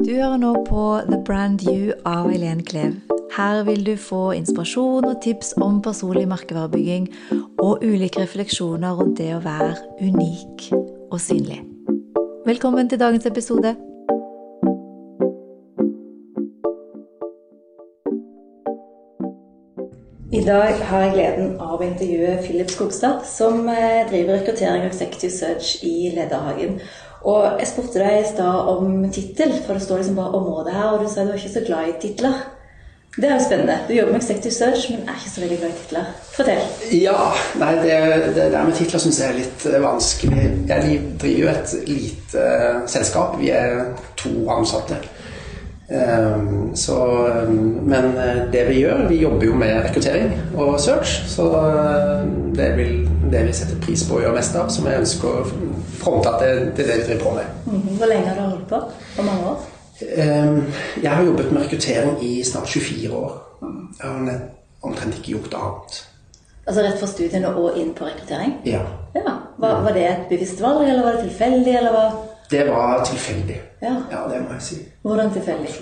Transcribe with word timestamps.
Du 0.00 0.14
hører 0.14 0.36
nå 0.40 0.54
på 0.64 0.82
The 1.10 1.18
Brand 1.26 1.60
You 1.68 1.92
av 2.08 2.30
Eileen 2.32 2.62
Klev. 2.64 2.94
Her 3.36 3.58
vil 3.66 3.82
du 3.84 3.92
få 4.00 4.30
inspirasjon 4.32 5.04
og 5.04 5.18
tips 5.20 5.52
om 5.60 5.82
personlig 5.84 6.22
merkevarebygging 6.30 7.10
og 7.60 7.84
ulike 7.84 8.22
refleksjoner 8.22 8.96
rundt 8.96 9.20
det 9.20 9.34
å 9.36 9.42
være 9.44 9.74
unik 10.00 10.70
og 11.10 11.20
synlig. 11.20 11.58
Velkommen 12.48 12.88
til 12.88 13.02
dagens 13.02 13.28
episode. 13.28 13.74
I 20.32 20.40
dag 20.46 20.80
har 20.88 21.04
jeg 21.04 21.14
gleden 21.18 21.54
av 21.60 21.76
å 21.76 21.84
intervjue 21.84 22.38
Philip 22.46 22.72
Skogstad, 22.72 23.20
som 23.28 23.68
eh, 23.68 24.08
driver 24.08 24.38
rekruttering 24.38 24.86
og 24.86 24.92
executive 24.94 25.36
search 25.36 25.84
i 25.84 26.14
Lederhagen. 26.16 26.80
Og 27.28 27.60
jeg 27.60 27.68
spurte 27.68 28.00
deg 28.00 28.22
i 28.22 28.30
stad 28.30 28.70
om 28.72 29.04
tittel, 29.12 29.52
for 29.66 29.76
det 29.76 29.84
står 29.84 30.00
liksom 30.00 30.16
bare 30.16 30.38
område 30.38 30.72
her, 30.72 30.94
og 30.94 31.04
du 31.04 31.10
sa 31.10 31.26
du 31.26 31.34
er 31.34 31.40
ikke 31.40 31.52
så 31.52 31.66
glad 31.66 31.90
i 31.90 31.98
titler. 32.00 32.40
Det 33.16 33.26
er 33.26 33.34
jo 33.34 33.44
spennende. 33.44 33.78
Du 33.88 33.92
jobber 33.94 34.12
med 34.12 34.22
executive 34.22 34.52
search, 34.54 34.90
men 34.90 35.00
er 35.00 35.18
ikke 35.18 35.30
så 35.34 35.40
veldig 35.40 35.58
glad 35.58 35.70
i 35.70 35.78
titler. 35.82 36.10
Fortell. 36.32 36.60
Ja, 36.94 37.16
nei, 37.58 37.72
det, 37.82 37.96
det 38.36 38.44
der 38.52 38.64
med 38.64 38.76
titler 38.78 39.02
syns 39.02 39.18
jeg 39.20 39.32
er 39.32 39.38
litt 39.40 39.64
eh, 39.66 39.80
vanskelig. 39.82 40.44
Jeg 40.70 40.84
driver 40.86 41.32
jo 41.42 41.48
et 41.50 41.74
lite 41.88 42.44
uh, 42.44 42.84
selskap. 42.88 43.34
Vi 43.40 43.50
er 43.50 43.82
to 44.16 44.30
ansatte. 44.54 45.00
Um, 45.90 46.70
så, 46.78 46.96
um, 47.48 47.80
men 47.90 48.12
det 48.52 48.60
vi 48.68 48.76
gjør 48.84 49.08
Vi 49.10 49.16
jobber 49.24 49.46
jo 49.46 49.54
med 49.58 49.72
rekruttering 49.88 50.36
og 50.54 50.80
search. 50.80 51.24
Så 51.26 51.50
det 52.54 52.68
er 52.68 52.78
det 53.32 53.42
vi 53.48 53.58
setter 53.58 53.82
pris 53.82 54.06
på 54.06 54.20
å 54.20 54.22
gjøre 54.22 54.38
mest 54.38 54.54
av, 54.54 54.70
som 54.70 54.86
jeg 54.86 55.02
ønsker 55.02 55.50
å 56.08 56.22
til, 56.40 56.70
til 56.76 56.88
det, 56.88 56.96
vi 57.00 57.06
driver 57.08 57.24
på 57.24 57.34
med. 57.36 57.44
Mhm. 57.66 57.96
Hvor 57.98 58.06
lenge 58.06 58.28
har 58.28 58.38
du 58.38 58.42
holdt 58.48 58.68
på? 58.68 58.80
Hvor 59.16 59.24
mange 59.28 59.52
år? 59.52 59.68
Um, 60.00 60.72
jeg 61.02 61.10
har 61.10 61.24
jobbet 61.24 61.52
med 61.52 61.62
rekruttering 61.62 62.22
i 62.24 62.42
snart 62.44 62.68
24 62.68 63.12
år. 63.12 63.34
Jeg 64.00 64.08
har 64.08 64.40
omtrent 64.82 65.18
ikke 65.18 65.36
gjort 65.36 65.54
annet. 65.54 66.00
Altså 66.66 66.82
rett 66.82 66.98
fra 67.00 67.08
studiene 67.10 67.52
og 67.56 67.76
inn 67.76 67.92
på 67.96 68.06
rekruttering? 68.08 68.54
Ja. 68.64 68.80
ja. 69.14 69.36
Var, 69.60 69.82
var 69.84 69.92
det 69.92 70.06
et 70.08 70.28
bevisst 70.30 70.60
valg, 70.62 70.88
eller 70.88 71.02
var 71.04 71.18
det 71.18 71.28
tilfeldig, 71.28 71.74
eller 71.76 71.92
hva? 71.92 72.04
Det 72.50 72.64
var 72.68 73.04
tilfeldig. 73.04 73.60
Ja. 73.82 73.94
ja, 74.10 74.22
det 74.30 74.40
må 74.42 74.56
jeg 74.56 74.62
si. 74.62 74.78
Hvordan 75.02 75.30
tilfeldig? 75.32 75.74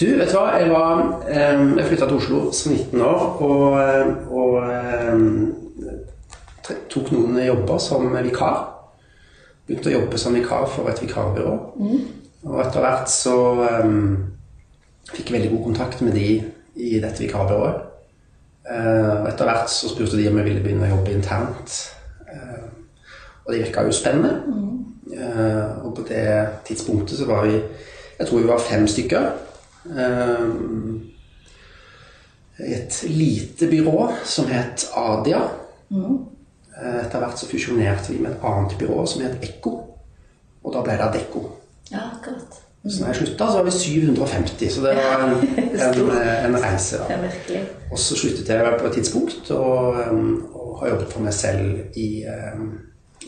Du, 0.00 0.06
vet 0.18 0.30
du 0.30 0.36
hva? 0.36 0.44
Jeg, 0.58 0.70
var, 0.70 1.00
um, 1.56 1.78
jeg 1.78 1.88
flytta 1.88 2.06
til 2.06 2.20
Oslo 2.20 2.42
som 2.52 2.72
19 2.72 3.02
år 3.02 3.42
og, 3.48 3.80
og 4.30 4.60
um, 5.08 5.54
tok 6.64 7.10
noen 7.12 7.40
jobber 7.44 7.82
som 7.82 8.06
vikar. 8.14 8.73
Begynte 9.64 9.88
å 9.88 9.94
jobbe 9.94 10.18
som 10.20 10.34
vikar 10.36 10.66
for 10.68 10.90
et 10.90 11.00
vikarbyrå. 11.00 11.54
Mm. 11.80 12.00
Og 12.44 12.60
etter 12.60 12.84
hvert 12.84 13.08
så 13.08 13.36
um, 13.84 14.10
fikk 15.08 15.30
jeg 15.30 15.36
veldig 15.38 15.52
god 15.54 15.64
kontakt 15.70 16.02
med 16.04 16.16
de 16.18 16.28
i 16.76 16.98
dette 17.00 17.22
vikarbyrået. 17.24 17.80
Uh, 18.64 19.24
etter 19.28 19.48
hvert 19.48 19.72
så 19.72 19.88
spurte 19.92 20.16
de 20.16 20.28
om 20.28 20.38
jeg 20.40 20.48
ville 20.50 20.64
begynne 20.64 20.88
å 20.88 20.92
jobbe 20.96 21.16
internt. 21.16 21.78
Uh, 22.28 22.68
og 23.44 23.52
det 23.52 23.62
virka 23.62 23.86
jo 23.86 23.96
spennende. 23.96 24.34
Mm. 24.44 24.70
Uh, 25.14 25.84
og 25.86 25.96
på 25.96 26.06
det 26.08 26.28
tidspunktet 26.68 27.18
så 27.18 27.28
var 27.28 27.44
vi 27.48 27.58
Jeg 28.18 28.28
tror 28.28 28.40
vi 28.40 28.46
var 28.46 28.60
fem 28.62 28.86
stykker. 28.86 29.32
I 32.54 32.74
et 32.76 32.98
lite 33.10 33.66
byrå 33.66 34.12
som 34.24 34.46
het 34.46 34.84
Adia. 34.94 35.40
Mm. 35.90 36.20
Etter 36.74 37.18
hvert 37.22 37.38
så 37.38 37.46
fusjonerte 37.46 38.12
vi 38.12 38.18
med 38.24 38.32
et 38.34 38.44
annet 38.44 38.74
byrå 38.80 39.04
som 39.06 39.22
het 39.22 39.42
Ekko. 39.46 39.74
Og 40.64 40.72
da 40.74 40.80
ble 40.82 40.96
det 40.98 41.04
Adecco. 41.06 41.42
Ja, 41.92 42.00
akkurat. 42.16 42.60
Så 42.84 43.00
når 43.00 43.06
jeg 43.12 43.16
slutta, 43.16 43.46
så 43.48 43.56
var 43.60 43.64
vi 43.64 43.70
750, 43.70 44.70
så 44.72 44.80
det 44.84 44.94
var 44.96 45.22
en, 45.24 45.36
en, 45.86 46.10
en 46.48 46.58
reise. 46.62 46.98
da. 46.98 47.16
Ja. 47.54 47.60
Og 47.92 47.98
så 47.98 48.16
sluttet 48.18 48.48
jeg 48.48 48.74
på 48.80 48.86
et 48.86 48.92
tidspunkt, 48.98 49.50
og, 49.50 49.94
um, 50.10 50.44
og 50.54 50.78
har 50.80 50.88
jobbet 50.92 51.12
for 51.12 51.24
meg 51.24 51.32
selv 51.34 51.78
i, 51.96 52.24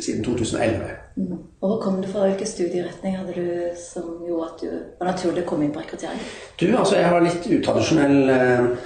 siden 0.01 0.25
2011. 0.25 0.91
Mm. 1.17 1.33
Og 1.61 1.69
Hvor 1.69 1.81
kom 1.81 2.03
du 2.03 2.09
fra? 2.09 2.27
Hvilken 2.27 2.47
studieretning 2.47 3.17
hadde 3.17 3.33
du 3.37 3.49
som 3.81 4.11
gjorde 4.27 4.49
at 4.51 4.61
du 4.61 4.69
var 5.01 5.11
naturlig 5.13 5.45
å 5.47 5.49
komme 5.49 5.65
inn 5.65 5.73
på 5.73 5.81
rekruttering? 5.81 6.21
Du, 6.61 6.67
altså 6.77 6.97
Jeg 6.99 7.09
har 7.09 7.25
litt 7.25 7.47
utradisjonell 7.57 8.77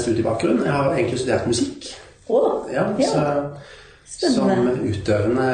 studiebakgrunn. 0.00 0.62
Jeg 0.64 0.72
har 0.72 0.94
egentlig 0.94 1.18
studert 1.20 1.46
musikk. 1.50 1.90
Oh, 2.28 2.64
Ja, 2.72 2.86
ja. 2.98 3.06
så, 3.12 3.24
som 4.06 4.50
utøvende 4.86 5.50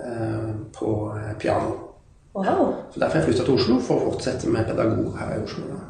uh, 0.00 0.52
på 0.74 0.92
uh, 1.14 1.32
piano. 1.38 1.74
Wow. 2.34 2.74
Så 2.90 3.00
Derfor 3.00 3.12
har 3.12 3.20
jeg 3.20 3.24
flytta 3.24 3.44
til 3.44 3.54
Oslo, 3.54 3.80
for 3.80 4.02
å 4.02 4.12
fortsette 4.12 4.50
med 4.50 4.66
pedagog 4.66 5.14
her 5.20 5.36
i 5.36 5.42
Oslo. 5.44 5.68
da. 5.70 5.84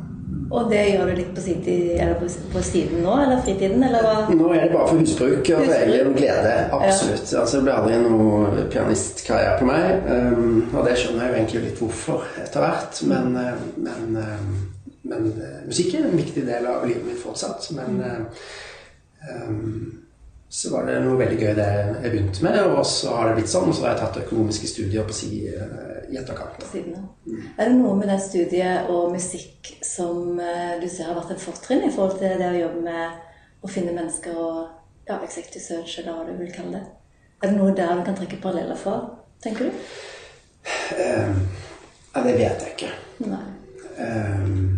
Og 0.54 0.70
det 0.70 0.82
gjør 0.92 1.08
du 1.08 1.14
litt 1.18 1.30
på, 1.34 1.42
siden, 1.42 2.12
på, 2.52 2.60
siden 2.62 3.00
nå, 3.02 3.14
eller 3.24 3.40
fritiden, 3.42 3.82
eller 3.86 4.04
hva? 4.04 4.12
Nå 4.28 4.50
er 4.52 4.66
det 4.66 4.74
bare 4.74 4.90
for 4.90 5.00
husbruk 5.00 5.50
og 5.54 5.64
Husbruk. 5.64 5.94
egen 5.94 6.12
glede. 6.14 6.52
Absolutt. 6.76 7.32
Altså, 7.40 7.56
det 7.56 7.64
ble 7.64 7.74
aldri 7.78 7.98
noe 8.04 8.66
pianistkarriere 8.70 9.56
på 9.58 9.68
meg. 9.70 10.06
Um, 10.06 10.60
og 10.74 10.86
det 10.86 10.94
skjønner 11.00 11.24
jeg 11.24 11.32
jo 11.32 11.40
egentlig 11.40 11.64
litt 11.64 11.82
hvorfor 11.82 12.28
etter 12.44 12.64
hvert. 12.66 13.02
Men, 13.10 13.34
uh, 13.40 13.66
men, 13.88 14.20
um, 14.20 14.54
men 15.10 15.28
uh, 15.40 15.58
musikk 15.66 15.96
er 15.96 16.08
en 16.10 16.22
viktig 16.22 16.46
del 16.46 16.70
av 16.70 16.86
livet 16.86 17.08
mitt 17.08 17.22
fortsatt. 17.24 17.70
Men 17.74 18.02
um, 18.04 19.70
så 20.54 20.70
var 20.70 20.84
det 20.86 21.00
noe 21.02 21.18
veldig 21.18 21.36
gøy 21.40 21.54
det 21.58 21.66
jeg 21.66 22.10
begynte 22.12 22.44
med, 22.44 22.60
og 22.62 22.84
så 22.86 23.16
har 23.16 23.26
det 23.26 23.40
blitt 23.40 23.50
sånn. 23.50 23.66
Og 23.72 23.74
så 23.74 23.82
har 23.82 23.96
jeg 23.96 24.02
tatt 24.04 24.20
økonomiske 24.20 24.68
studier 24.70 25.06
på 25.08 25.16
si 25.16 25.40
uh, 25.50 26.04
i 26.06 26.18
etterkant. 26.20 26.62
Siden 26.70 26.94
av. 27.00 27.08
Er 27.58 27.72
det 27.72 27.74
noe 27.80 27.96
med 27.98 28.06
det 28.12 28.20
studiet 28.22 28.90
og 28.92 29.10
musikk 29.16 29.72
som 29.82 30.38
eh, 30.38 30.76
du 30.78 30.86
ser 30.86 31.08
har 31.08 31.18
vært 31.18 31.32
en 31.34 31.42
fortrinn 31.42 31.82
i 31.88 31.90
forhold 31.90 32.20
til 32.20 32.36
det 32.38 32.52
å 32.52 32.60
jobbe 32.60 32.84
med 32.84 33.64
å 33.64 33.72
finne 33.72 33.96
mennesker 33.96 34.38
og 34.38 34.60
ja, 35.08 35.18
executive 35.24 35.64
search, 35.64 35.98
eller 35.98 36.20
hva 36.20 36.28
du 36.28 36.38
vil 36.38 36.54
kalle 36.54 36.76
det? 36.76 36.84
Er 37.42 37.50
det 37.50 37.58
noe 37.58 37.74
der 37.74 37.98
du 37.98 38.04
kan 38.06 38.18
trekke 38.20 38.38
paralleller 38.44 38.78
fra, 38.78 38.98
tenker 39.42 39.72
du? 39.72 39.82
Um, 41.00 41.42
ja, 42.14 42.22
det 42.28 42.38
vet 42.38 42.62
jeg 42.68 42.76
ikke. 42.76 42.94
Nei. 43.26 43.42
Um, 43.98 44.73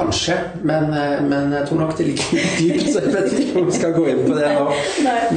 kanskje, 0.00 0.36
men, 0.62 0.84
eh, 0.94 1.22
men 1.22 1.52
jeg 1.52 1.66
tror 1.68 1.78
nok 1.78 1.98
det 1.98 2.06
ligger 2.06 2.24
dypt, 2.58 2.92
så 2.92 3.02
jeg 3.04 3.12
vet 3.14 3.32
ikke 3.32 3.60
om 3.60 3.66
vi 3.66 3.72
skal 3.72 3.92
gå 3.94 4.06
inn 4.10 4.22
på 4.26 4.36
det 4.38 4.52
nå. 4.56 4.64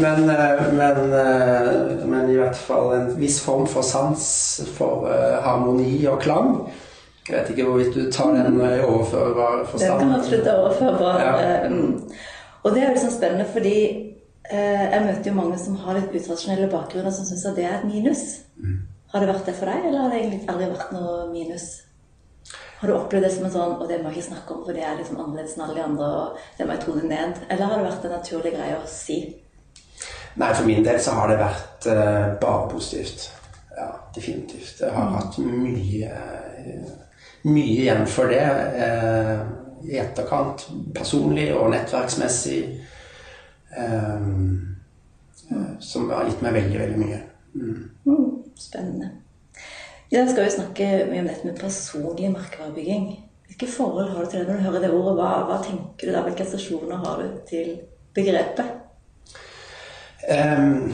Men, 0.02 0.30
eh, 0.30 0.64
men, 0.74 1.14
eh, 1.20 2.08
men 2.08 2.32
i 2.32 2.38
hvert 2.40 2.58
fall 2.58 2.94
en 2.96 3.12
viss 3.20 3.42
form 3.44 3.68
for 3.68 3.82
sans 3.82 4.24
for 4.78 5.08
harmoni 5.44 6.06
og 6.08 6.22
klang. 6.22 6.56
Jeg 7.30 7.38
vet 7.38 7.52
ikke 7.54 7.68
hvorvidt 7.68 7.96
du 7.96 8.12
tar 8.12 8.34
den 8.36 8.60
i 8.60 8.80
overførbar 8.84 9.58
Den 9.58 9.68
forstand. 9.68 10.00
kan 10.00 10.16
absolutt 10.16 10.48
overførbar. 10.48 11.20
Ja. 11.20 11.70
mm. 11.70 12.02
Og 12.64 12.72
det 12.72 12.82
er 12.82 12.88
jo 12.88 12.94
liksom 12.94 13.12
spennende, 13.12 13.46
fordi 13.54 13.78
jeg 14.52 15.06
møter 15.06 15.32
jo 15.32 15.36
mange 15.36 15.58
som 15.60 15.76
har 15.76 15.96
litt 15.96 16.12
utradisjonelle 16.12 16.68
bakgrunner, 16.72 17.12
som 17.12 17.26
syns 17.26 17.46
at 17.46 17.56
det 17.56 17.64
er 17.64 17.78
et 17.78 17.88
minus. 17.88 18.44
Mm. 18.60 18.82
Har 19.14 19.20
det 19.20 19.30
vært 19.30 19.46
det 19.46 19.56
for 19.56 19.72
deg, 19.72 19.88
eller 19.88 20.02
har 20.02 20.10
det 20.12 20.20
egentlig 20.20 20.50
aldri 20.50 20.70
vært 20.74 20.92
noe 20.92 21.16
minus? 21.32 21.66
Har 22.84 22.92
du 22.92 22.96
opplevd 22.98 23.24
det 23.24 23.32
som 23.32 23.46
en 23.48 23.54
sånn 23.54 23.78
Og 23.80 23.86
det 23.88 24.02
må 24.02 24.12
jeg 24.12 24.20
ikke 24.20 24.30
snakke 24.34 24.56
om, 24.58 24.64
for 24.66 24.76
det 24.76 24.84
er 24.84 24.98
liksom 25.00 25.22
annerledes 25.24 25.56
enn 25.56 25.64
alle 25.66 25.78
de 25.78 25.86
andre, 25.86 26.10
og 26.20 26.42
det 26.58 26.68
må 26.68 26.76
jeg 26.76 26.84
tone 26.84 27.06
ned. 27.08 27.40
Eller 27.48 27.70
har 27.70 27.80
det 27.80 27.88
vært 27.88 28.10
en 28.10 28.16
naturlig 28.18 28.52
greie 28.58 28.76
å 28.76 28.90
si? 28.92 29.22
Nei, 30.42 30.50
for 30.52 30.68
min 30.68 30.84
del 30.84 31.00
så 31.00 31.14
har 31.16 31.32
det 31.32 31.40
vært 31.40 31.88
eh, 31.94 32.28
bare 32.42 32.68
positivt. 32.74 33.30
Ja, 33.78 33.88
definitivt. 34.16 34.82
Jeg 34.82 34.92
har 34.94 35.16
hatt 35.16 35.38
mye 35.40 36.10
eh, 36.10 36.92
mye 37.44 37.82
igjen 37.84 38.06
for 38.08 38.32
det 38.32 38.44
eh, 38.86 39.42
i 39.84 40.00
etterkant, 40.00 40.68
personlig 40.96 41.50
og 41.56 41.72
nettverksmessig, 41.74 42.60
eh, 43.78 44.30
eh, 45.52 45.74
som 45.84 46.08
har 46.14 46.30
gitt 46.30 46.44
meg 46.46 46.56
veldig, 46.60 46.80
veldig 46.86 47.02
mye. 47.02 47.20
Mm. 47.54 47.82
Mm, 48.08 48.30
spennende. 48.56 49.12
I 50.14 50.16
dag 50.16 50.28
skal 50.30 50.44
vi 50.46 50.52
snakke 50.54 50.88
mye 51.10 51.22
om 51.24 51.28
dette 51.32 51.48
med 51.48 51.56
personlig 51.58 52.28
merkevarebygging. 52.30 53.06
Hvilke 53.48 53.66
forhold 53.66 54.12
har 54.12 54.20
du 54.22 54.30
til 54.30 54.40
det 54.44 54.46
når 54.46 54.60
du 54.60 54.66
hører 54.68 54.84
det 54.84 54.90
ordet? 54.94 55.14
Hva, 55.18 55.30
hva 55.48 55.56
tenker 55.66 56.06
du 56.06 56.12
da? 56.14 56.20
Hvilke 56.28 56.44
assosiasjoner 56.46 57.00
har 57.02 57.22
du 57.24 57.32
til 57.50 57.72
begrepet? 58.14 58.68
Um, 60.30 60.92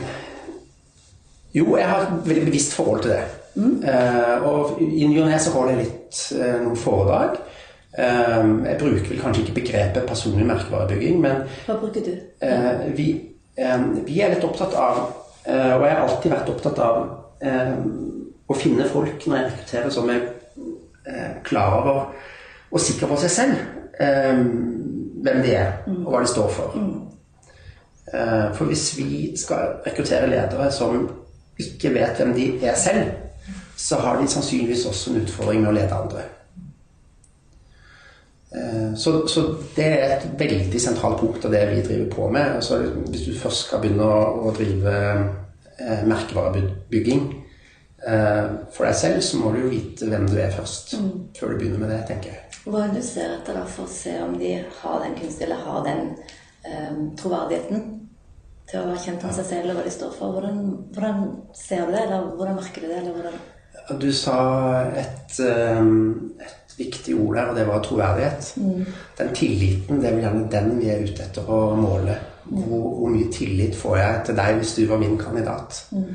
jo, 1.52 1.66
jeg 1.76 1.90
har 1.90 2.06
et 2.06 2.30
veldig 2.30 2.46
bevisst 2.46 2.78
forhold 2.78 3.04
til 3.04 3.12
det. 3.12 3.26
Eh, 3.92 4.46
og 4.48 4.80
i 4.80 5.10
ny 5.12 5.18
og 5.20 5.28
ne 5.28 5.40
så 5.44 5.52
holder 5.52 5.74
jeg 5.74 5.90
litt 5.90 6.20
uh, 6.40 6.56
noen 6.64 6.80
foredrag. 6.80 7.36
Um, 8.00 8.54
jeg 8.70 8.80
bruker 8.86 9.10
vel 9.10 9.20
kanskje 9.26 9.44
ikke 9.44 9.58
begrepet 9.58 10.08
personlig 10.08 10.48
merkevarebygging, 10.48 11.20
men 11.26 11.44
Hva 11.66 11.76
bruker 11.82 12.08
du? 12.08 12.14
Uh, 12.40 12.88
vi, 12.96 13.10
um, 13.60 13.92
vi 14.08 14.24
er 14.24 14.32
litt 14.32 14.48
opptatt 14.48 14.80
av, 14.80 15.04
og 15.50 15.84
jeg 15.84 15.92
har 15.92 16.06
alltid 16.06 16.32
vært 16.38 16.54
opptatt 16.56 16.80
av, 16.86 17.04
å 18.50 18.58
finne 18.58 18.88
folk 18.90 19.28
når 19.28 19.38
jeg 19.38 19.46
rekrutterer 19.52 19.94
som 19.94 20.10
er 20.10 20.24
eh, 21.08 21.38
klar 21.46 21.76
over 21.82 22.00
og 22.72 22.82
sikker 22.82 23.10
på 23.10 23.18
seg 23.24 23.32
selv. 23.34 23.56
eh, 24.00 24.44
hvem 25.20 25.42
de 25.44 25.52
er, 25.52 25.72
og 25.88 26.12
hva 26.14 26.20
de 26.24 26.28
står 26.32 26.50
for. 26.56 26.76
Eh, 28.14 28.46
For 28.56 28.66
hvis 28.66 28.98
vi 28.98 29.34
skal 29.38 29.82
rekruttere 29.86 30.30
ledere 30.30 30.72
som 30.72 31.10
ikke 31.60 31.92
vet 31.94 32.18
hvem 32.18 32.34
de 32.34 32.46
er 32.66 32.76
selv, 32.76 33.10
så 33.78 33.96
har 33.96 34.22
de 34.22 34.28
sannsynligvis 34.28 34.86
også 34.86 35.12
en 35.12 35.22
utfordring 35.22 35.62
med 35.62 35.70
å 35.70 35.76
lede 35.76 35.96
andre. 35.98 36.24
Eh, 38.56 38.96
så, 38.98 39.28
så, 39.28 39.44
det 39.76 39.86
er 39.86 40.16
et 40.16 40.30
veldig 40.40 40.82
sentralt 40.82 41.20
punkt 41.20 41.46
av 41.46 41.52
det 41.54 41.66
vi 41.70 41.84
driver 41.86 42.10
på 42.16 42.30
med. 42.32 42.56
Altså, 42.56 42.80
hvis 43.10 43.28
du 43.28 43.36
først 43.38 43.68
skal 43.68 43.84
begynne 43.84 44.08
å, 44.08 44.24
å 44.50 44.56
drive 44.58 44.96
eh, 45.78 46.02
merkevarebygging 46.08 47.28
for 48.00 48.88
deg 48.88 48.96
selv, 48.96 49.22
så 49.26 49.40
må 49.42 49.52
du 49.52 49.64
jo 49.64 49.72
vite 49.74 50.08
hvem 50.08 50.28
du 50.30 50.38
er 50.40 50.54
først. 50.56 50.94
Mm. 51.00 51.10
Før 51.36 51.52
du 51.52 51.60
begynner 51.60 51.82
med 51.84 51.92
det, 51.92 52.04
tenker 52.08 52.32
jeg. 52.32 52.46
Hva 52.70 52.84
er 52.84 52.94
det 52.94 53.02
du 53.02 53.08
ser 53.08 53.34
etter 53.34 53.58
da 53.58 53.64
for 53.68 53.88
å 53.88 53.92
se 53.92 54.14
om 54.24 54.36
de 54.40 54.54
har 54.82 55.00
den 55.04 55.16
kunsten, 55.20 55.46
eller 55.48 55.64
har 55.66 55.86
den 55.88 56.02
um, 56.14 57.02
troverdigheten 57.20 57.86
til 58.70 58.82
å 58.82 58.88
være 58.92 59.04
kjent 59.06 59.24
med 59.26 59.38
seg 59.40 59.48
selv 59.50 59.72
og 59.72 59.80
hva 59.80 59.86
de 59.88 59.94
står 59.96 60.16
for? 60.16 60.36
Hvordan, 60.36 60.60
hvordan 60.96 61.24
ser 61.58 61.88
du 61.88 61.96
det, 61.96 62.04
eller 62.06 62.28
hvordan 62.36 62.60
merker 62.60 62.86
du 62.86 62.92
det? 62.92 63.00
eller 63.02 63.16
hvordan... 63.18 63.40
Du 64.00 64.10
sa 64.14 64.40
et, 65.00 65.40
et 65.40 66.74
viktig 66.78 67.16
ord 67.18 67.36
der, 67.36 67.48
og 67.50 67.56
det 67.58 67.68
var 67.68 67.84
troverdighet. 67.84 68.52
Mm. 68.62 68.84
Den 69.18 69.32
tilliten, 69.36 70.02
det 70.02 70.10
er 70.10 70.18
vel 70.18 70.26
gjerne 70.28 70.50
den 70.52 70.76
vi 70.80 70.92
er 70.94 71.06
ute 71.06 71.26
etter 71.26 71.50
å 71.50 71.62
måle. 71.80 72.18
Hvor, 72.50 72.86
hvor, 72.98 73.10
mye 73.14 73.30
tillit 73.34 73.76
får 73.78 73.98
jeg 73.98 74.22
til 74.26 74.38
deg 74.40 74.60
hvis 74.60 74.76
du 74.78 74.84
var 74.90 75.02
min 75.02 75.18
kandidat? 75.22 75.84
Mm. 75.94 76.14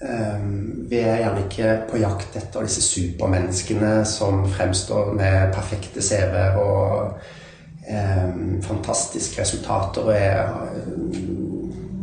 Um, 0.00 0.86
vi 0.90 0.98
er 1.00 1.22
gjerne 1.22 1.44
ikke 1.46 1.70
på 1.90 1.96
jakt 2.02 2.34
etter 2.36 2.66
disse 2.66 2.82
supermenneskene 2.84 4.02
som 4.04 4.42
fremstår 4.52 5.14
med 5.16 5.54
perfekte 5.56 6.02
CV-er 6.04 6.58
og 6.60 7.14
eh, 7.88 8.26
fantastiske 8.62 9.40
resultater 9.40 10.04
og 10.04 10.12
er 10.12 10.52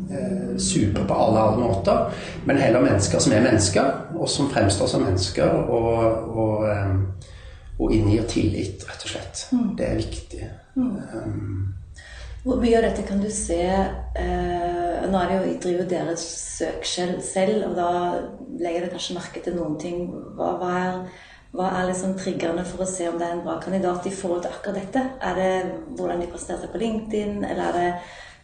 eh, 0.09 0.57
super 0.57 1.05
på 1.05 1.19
alle 1.25 1.45
alle 1.45 1.61
måter. 1.61 2.09
Men 2.45 2.57
heller 2.57 2.81
mennesker 2.81 3.21
som 3.21 3.37
er 3.37 3.45
mennesker, 3.45 3.93
og 4.15 4.29
som 4.29 4.49
fremstår 4.49 4.89
som 4.89 5.05
mennesker 5.05 5.53
og, 5.53 6.01
og, 6.37 6.65
og 7.79 7.93
inngir 7.93 8.25
tillit, 8.25 8.83
rett 8.89 9.05
og 9.05 9.13
slett. 9.13 9.47
Mm. 9.51 9.71
Det 9.77 9.87
er 9.87 10.01
viktig. 10.01 10.49
Mm. 10.75 11.73
Hvor 12.43 12.59
mye 12.59 12.75
av 12.75 12.83
dette 12.83 13.05
kan 13.07 13.21
du 13.23 13.29
se 13.31 13.59
eh, 13.63 15.03
Nå 15.07 15.19
er 15.19 15.29
det 15.29 15.35
jo, 15.37 15.51
driver 15.63 15.85
dere 15.91 16.15
søk 16.19 16.83
selv, 16.87 17.69
og 17.69 17.77
da 17.77 17.91
legger 18.59 18.83
dere 18.83 18.91
kanskje 18.91 19.15
merke 19.17 19.43
til 19.43 19.55
noen 19.55 19.77
ting. 19.79 20.09
Hva, 20.37 20.49
hva 20.59 20.73
er, 20.79 20.97
hva 21.55 21.69
er 21.77 21.87
liksom 21.91 22.17
triggerne 22.19 22.65
for 22.67 22.83
å 22.83 22.89
se 22.89 23.07
om 23.09 23.19
det 23.19 23.27
er 23.27 23.37
en 23.37 23.45
bra 23.45 23.59
kandidat 23.63 24.07
i 24.09 24.13
forhold 24.15 24.43
til 24.43 24.55
akkurat 24.55 24.79
dette? 24.79 25.05
Er 25.23 25.39
det 25.39 25.53
hvordan 25.97 26.23
de 26.23 26.29
presterte 26.31 26.71
på 26.71 26.81
LinkedIn, 26.81 27.43
eller 27.47 27.63
er 27.69 27.79
det 27.79 27.89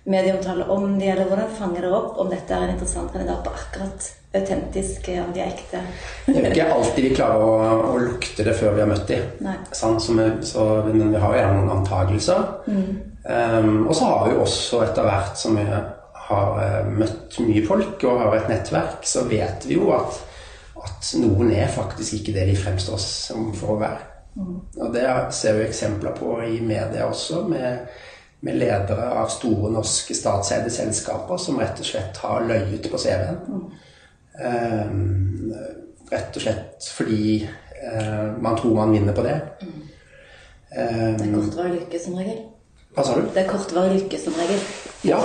medieomtale 0.09 0.67
om 0.71 0.99
de, 0.99 1.09
eller 1.11 1.27
hvordan 1.27 1.51
fanger 1.57 1.83
dere 1.85 1.99
opp 1.99 2.23
om 2.23 2.31
dette 2.31 2.55
er 2.55 2.65
en 2.65 2.73
interessant 2.75 3.11
kandidat 3.13 3.43
på 3.45 3.53
akkurat 3.55 4.09
autentisk, 4.39 5.09
om 5.23 5.31
de 5.33 5.41
er 5.43 5.51
ekte? 5.51 5.81
det 6.27 6.37
er 6.37 6.47
jo 6.47 6.55
ikke 6.55 6.73
alltid 6.75 7.07
vi 7.07 7.13
klarer 7.17 7.45
å, 7.45 7.53
å, 7.91 7.93
lukte 8.03 8.45
det 8.45 8.55
før 8.57 8.75
vi 8.77 8.83
har 8.83 8.89
møtt 8.89 9.09
dem. 9.09 9.47
Sånn, 9.75 9.99
så, 9.99 10.67
vi, 10.87 10.97
vi 10.99 11.23
har 11.23 11.33
jo 11.33 11.39
gjerne 11.41 11.55
noen 11.59 11.77
antagelser. 11.79 12.51
Mm. 12.69 12.91
Um, 13.23 13.87
og 13.87 13.95
så 13.95 14.05
har 14.05 14.25
vi 14.25 14.35
jo 14.35 14.43
også 14.45 14.83
etter 14.85 15.03
hvert 15.03 15.37
som 15.37 15.57
vi 15.59 15.65
har 15.67 16.53
uh, 16.55 16.87
møtt 16.87 17.39
mye 17.43 17.63
folk 17.67 18.03
og 18.07 18.21
har 18.21 18.37
et 18.37 18.51
nettverk, 18.51 19.03
så 19.03 19.25
vet 19.27 19.67
vi 19.67 19.75
jo 19.75 19.89
at, 19.95 20.21
at 20.79 21.09
noen 21.19 21.51
er 21.51 21.71
faktisk 21.73 22.19
ikke 22.19 22.37
det 22.37 22.47
de 22.49 22.55
fremstår 22.59 23.01
som 23.03 23.49
for 23.57 23.75
å 23.75 23.81
være. 23.81 24.05
Mm. 24.39 24.55
Og 24.79 24.93
det 24.93 25.03
ser 25.35 25.57
vi 25.57 25.67
eksempler 25.67 26.15
på 26.15 26.37
i 26.47 26.61
media 26.63 27.09
også, 27.09 27.43
med, 27.49 27.89
med 28.45 28.59
ledere 28.61 29.09
av 29.19 29.31
store 29.33 29.71
norske 29.73 30.15
statseide 30.15 30.71
selskaper 30.71 31.41
som 31.41 31.59
rett 31.59 31.81
og 31.81 31.89
slett 31.89 32.21
har 32.23 32.47
løyet 32.47 32.87
på 32.91 33.01
CV-en. 33.01 33.41
Mm. 33.49 33.65
Um, 34.39 35.51
rett 36.09 36.37
og 36.37 36.45
slett 36.45 36.87
fordi 36.95 37.41
uh, 37.43 38.37
man 38.39 38.55
tror 38.55 38.77
man 38.77 38.95
vinner 38.95 39.17
på 39.17 39.27
det. 39.27 39.35
Mm. 39.59 39.75
Um, 40.69 41.19
det 41.19 41.27
er 41.27 41.35
kortvarig 41.35 41.75
lykke 41.81 42.01
som 42.05 42.15
regel. 42.21 42.39
Hva 42.99 43.05
sa 43.07 43.15
du? 43.15 43.27
Det 43.31 43.45
er 43.45 43.47
kortvarig 43.47 43.95
lykke 43.95 44.17
som 44.19 44.35
regel. 44.35 44.63
Ja. 45.07 45.19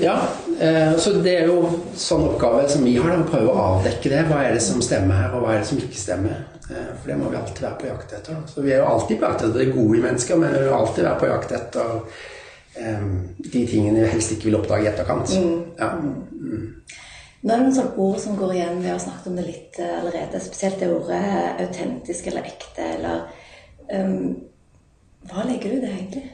ja. 0.00 0.28
Eh, 0.60 0.94
så 0.96 1.12
det 1.12 1.34
er 1.42 1.50
jo 1.50 1.68
sånn 2.00 2.24
oppgave 2.30 2.64
som 2.72 2.86
vi 2.86 2.94
har, 2.96 3.12
å 3.12 3.26
prøve 3.28 3.52
å 3.52 3.64
avdekke 3.74 4.12
det. 4.14 4.22
Hva 4.30 4.40
er 4.46 4.56
det 4.56 4.62
som 4.64 4.80
stemmer 4.84 5.20
her, 5.20 5.34
og 5.36 5.44
hva 5.44 5.52
er 5.54 5.60
det 5.60 5.68
som 5.68 5.80
ikke 5.82 6.00
stemmer? 6.00 6.46
Eh, 6.70 6.88
for 6.94 7.12
det 7.12 7.18
må 7.20 7.28
vi 7.28 7.36
alltid 7.36 7.60
være 7.66 7.80
på 7.82 7.90
jakt 7.90 8.14
etter. 8.16 8.38
Så 8.48 8.64
vi 8.64 8.72
er 8.72 8.80
jo 8.80 8.88
alltid 8.94 9.20
på 9.20 9.28
jakt 9.28 9.44
etter 9.44 9.60
det 9.60 9.74
gode 9.74 9.98
i 9.98 10.04
mennesker, 10.06 10.40
men 10.40 10.56
vi 10.56 10.62
vil 10.64 10.78
alltid 10.78 11.04
være 11.04 11.20
på 11.20 11.28
jakt 11.32 11.52
etter 11.58 11.92
um, 11.98 13.12
de 13.44 13.66
tingene 13.74 14.00
vi 14.00 14.14
helst 14.14 14.32
ikke 14.32 14.48
vil 14.48 14.58
oppdage 14.62 14.88
i 14.88 14.90
etterkant. 14.94 15.36
Mm. 15.36 15.60
Ja. 15.76 15.90
Mm. 15.98 16.64
Nå 17.38 17.52
er 17.52 17.60
det 17.60 17.68
noen 17.68 17.76
sånne 17.76 18.02
ord 18.06 18.18
som 18.24 18.40
går 18.40 18.56
igjen, 18.56 18.80
vi 18.82 18.90
har 18.90 19.02
snakket 19.02 19.28
om 19.30 19.36
det 19.38 19.46
litt 19.46 19.76
allerede. 19.84 20.40
Spesielt 20.42 20.80
det 20.80 20.88
ordet 20.90 21.20
autentisk 21.66 22.32
eller 22.32 22.48
ekte 22.48 22.88
eller 22.96 23.28
um, 23.92 24.32
Hva 25.28 25.44
legger 25.44 25.74
du 25.74 25.76
i 25.76 25.84
det 25.84 25.92
egentlig? 25.92 26.26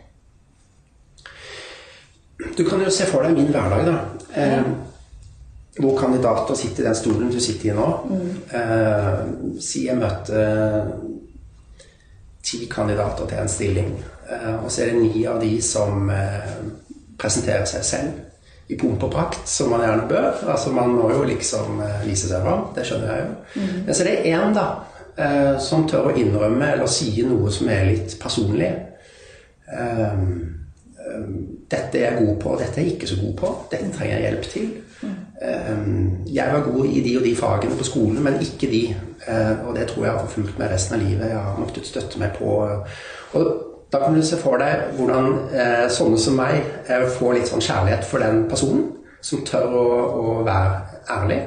Du 2.56 2.64
kan 2.66 2.82
jo 2.82 2.90
se 2.90 3.06
for 3.06 3.22
deg 3.22 3.36
min 3.38 3.52
hverdag, 3.54 3.86
da. 3.86 3.98
Eh, 4.34 4.66
hvor 5.78 5.98
kandidater 5.98 6.54
sitter 6.54 6.82
i 6.82 6.86
den 6.86 6.94
stolen 6.98 7.30
du 7.30 7.40
sitter 7.40 7.70
i 7.70 7.74
nå. 7.74 7.88
Mm. 8.10 8.28
Eh, 8.58 9.60
si 9.62 9.86
jeg 9.88 9.98
møter 9.98 10.92
ti 12.44 12.66
kandidater 12.70 13.26
til 13.26 13.40
en 13.40 13.50
stilling, 13.50 13.92
eh, 14.30 14.54
og 14.64 14.70
så 14.70 14.84
er 14.84 14.92
det 14.92 15.02
ni 15.02 15.26
av 15.26 15.40
de 15.42 15.56
som 15.62 16.10
eh, 16.10 16.54
presenterer 17.18 17.66
seg 17.70 17.84
selv 17.86 18.22
i 18.68 18.78
pomp 18.80 19.02
og 19.04 19.12
prakt, 19.12 19.48
som 19.48 19.70
man 19.72 19.84
gjerne 19.84 20.08
bør. 20.08 20.42
Altså 20.52 20.72
Man 20.72 20.94
må 20.96 21.10
jo 21.12 21.24
liksom 21.28 21.80
eh, 21.84 22.02
vise 22.06 22.30
seg 22.30 22.44
fram. 22.44 22.68
Det 22.76 22.86
skjønner 22.86 23.12
jeg 23.12 23.24
jo. 23.24 23.38
Mm. 23.54 23.78
Men 23.86 23.94
så 23.94 24.04
er 24.04 24.10
det 24.10 24.34
én, 24.34 24.54
da, 24.56 24.66
eh, 25.16 25.54
som 25.60 25.88
tør 25.88 26.10
å 26.10 26.16
innrømme 26.16 26.74
eller 26.76 26.90
si 26.90 27.14
noe 27.26 27.52
som 27.52 27.70
er 27.72 27.88
litt 27.90 28.18
personlig. 28.20 28.72
Um, 29.64 30.63
dette 31.70 31.98
er 31.98 32.04
jeg 32.04 32.26
god 32.26 32.36
på, 32.40 32.56
dette 32.58 32.80
er 32.80 32.84
jeg 32.84 32.92
ikke 32.94 33.06
så 33.10 33.16
god 33.20 33.34
på. 33.36 33.50
Dette 33.70 33.90
trenger 33.92 34.14
jeg 34.14 34.28
hjelp 34.28 34.48
til. 34.52 34.70
Jeg 36.32 36.48
var 36.52 36.72
god 36.72 36.84
i 36.86 37.02
de 37.04 37.16
og 37.18 37.24
de 37.24 37.36
fagene 37.36 37.76
på 37.78 37.84
skolen, 37.84 38.22
men 38.24 38.40
ikke 38.40 38.70
de. 38.70 38.82
Eh, 39.28 39.68
og 39.68 39.76
det 39.76 39.86
tror 39.88 40.04
jeg 40.04 40.12
har 40.12 40.26
forfulgt 40.26 40.58
meg 40.58 40.70
resten 40.70 40.96
av 40.96 41.06
livet. 41.06 41.28
Jeg 41.28 41.38
har 41.38 41.60
måttet 41.60 41.86
støtte 41.86 42.20
meg 42.20 42.34
på. 42.38 42.50
Og 43.32 43.46
da 43.92 44.00
kan 44.02 44.14
du 44.14 44.22
se 44.26 44.38
for 44.40 44.60
deg 44.60 44.96
hvordan 44.98 45.30
eh, 45.54 45.86
sånne 45.92 46.20
som 46.20 46.38
meg 46.38 46.60
eh, 46.88 47.06
får 47.18 47.36
litt 47.38 47.50
sånn 47.50 47.64
kjærlighet 47.64 48.06
for 48.08 48.24
den 48.24 48.44
personen. 48.50 48.88
Som 49.24 49.44
tør 49.48 49.72
å, 49.72 49.84
å 50.20 50.32
være 50.44 50.80
ærlig 51.10 51.40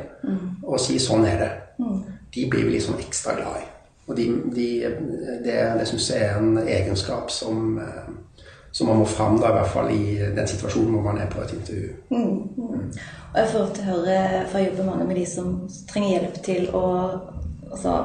og 0.66 0.80
si 0.82 0.98
'sånn 1.00 1.26
er 1.30 1.38
det'. 1.40 1.52
De 2.34 2.48
blir 2.50 2.66
vi 2.66 2.72
liksom 2.72 2.98
ekstra 3.00 3.36
glad 3.36 3.62
i. 3.62 3.68
Og 4.08 4.18
de, 4.18 4.26
de, 4.56 4.66
det, 5.46 5.58
det 5.78 5.86
syns 5.88 6.10
jeg 6.10 6.26
er 6.26 6.40
en 6.40 6.58
egenskap 6.58 7.32
som 7.32 7.78
så 8.72 8.86
man 8.86 9.00
må 9.02 9.06
fram, 9.10 9.40
da, 9.42 9.50
i 9.50 9.58
hvert 9.58 9.74
fall 9.74 9.92
i 9.94 10.18
den 10.36 10.48
situasjonen 10.48 10.94
hvor 10.94 11.06
man 11.08 11.22
er 11.22 11.30
på 11.32 11.42
et 11.42 11.54
intervju. 11.56 11.90
Mm, 12.10 12.42
mm. 12.58 12.84
Og 13.34 13.40
jeg 13.40 13.52
får 13.54 13.72
til 13.74 13.84
å 13.84 13.92
høre, 13.92 14.20
for 14.52 14.60
jeg 14.60 14.72
jobber 14.72 14.90
mange 14.92 15.08
med 15.10 15.20
de 15.20 15.26
som 15.30 15.54
trenger 15.90 16.14
hjelp 16.14 16.42
til 16.46 16.70
å 16.78 16.86
altså, 17.72 17.96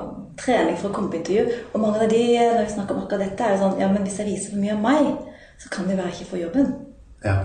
trening 0.40 0.78
for 0.78 0.90
å 0.90 0.94
komme 0.96 1.12
på 1.12 1.20
intervju. 1.20 1.64
Og 1.72 1.82
mange 1.82 2.04
av 2.04 2.12
de, 2.12 2.22
når 2.38 2.62
vi 2.62 2.76
snakker 2.76 2.96
om 2.96 3.02
akkurat 3.04 3.26
dette, 3.26 3.48
er 3.48 3.56
jo 3.56 3.64
sånn 3.64 3.82
Ja, 3.82 3.90
men 3.92 4.06
hvis 4.06 4.20
jeg 4.22 4.30
viser 4.30 4.54
for 4.54 4.62
mye 4.62 4.76
av 4.76 4.86
meg, 4.86 5.10
så 5.62 5.74
kan 5.74 5.90
det 5.90 5.98
være 5.98 6.12
jeg 6.12 6.20
ikke 6.20 6.30
får 6.30 6.42
jobben. 6.46 6.72
Ja. 7.24 7.36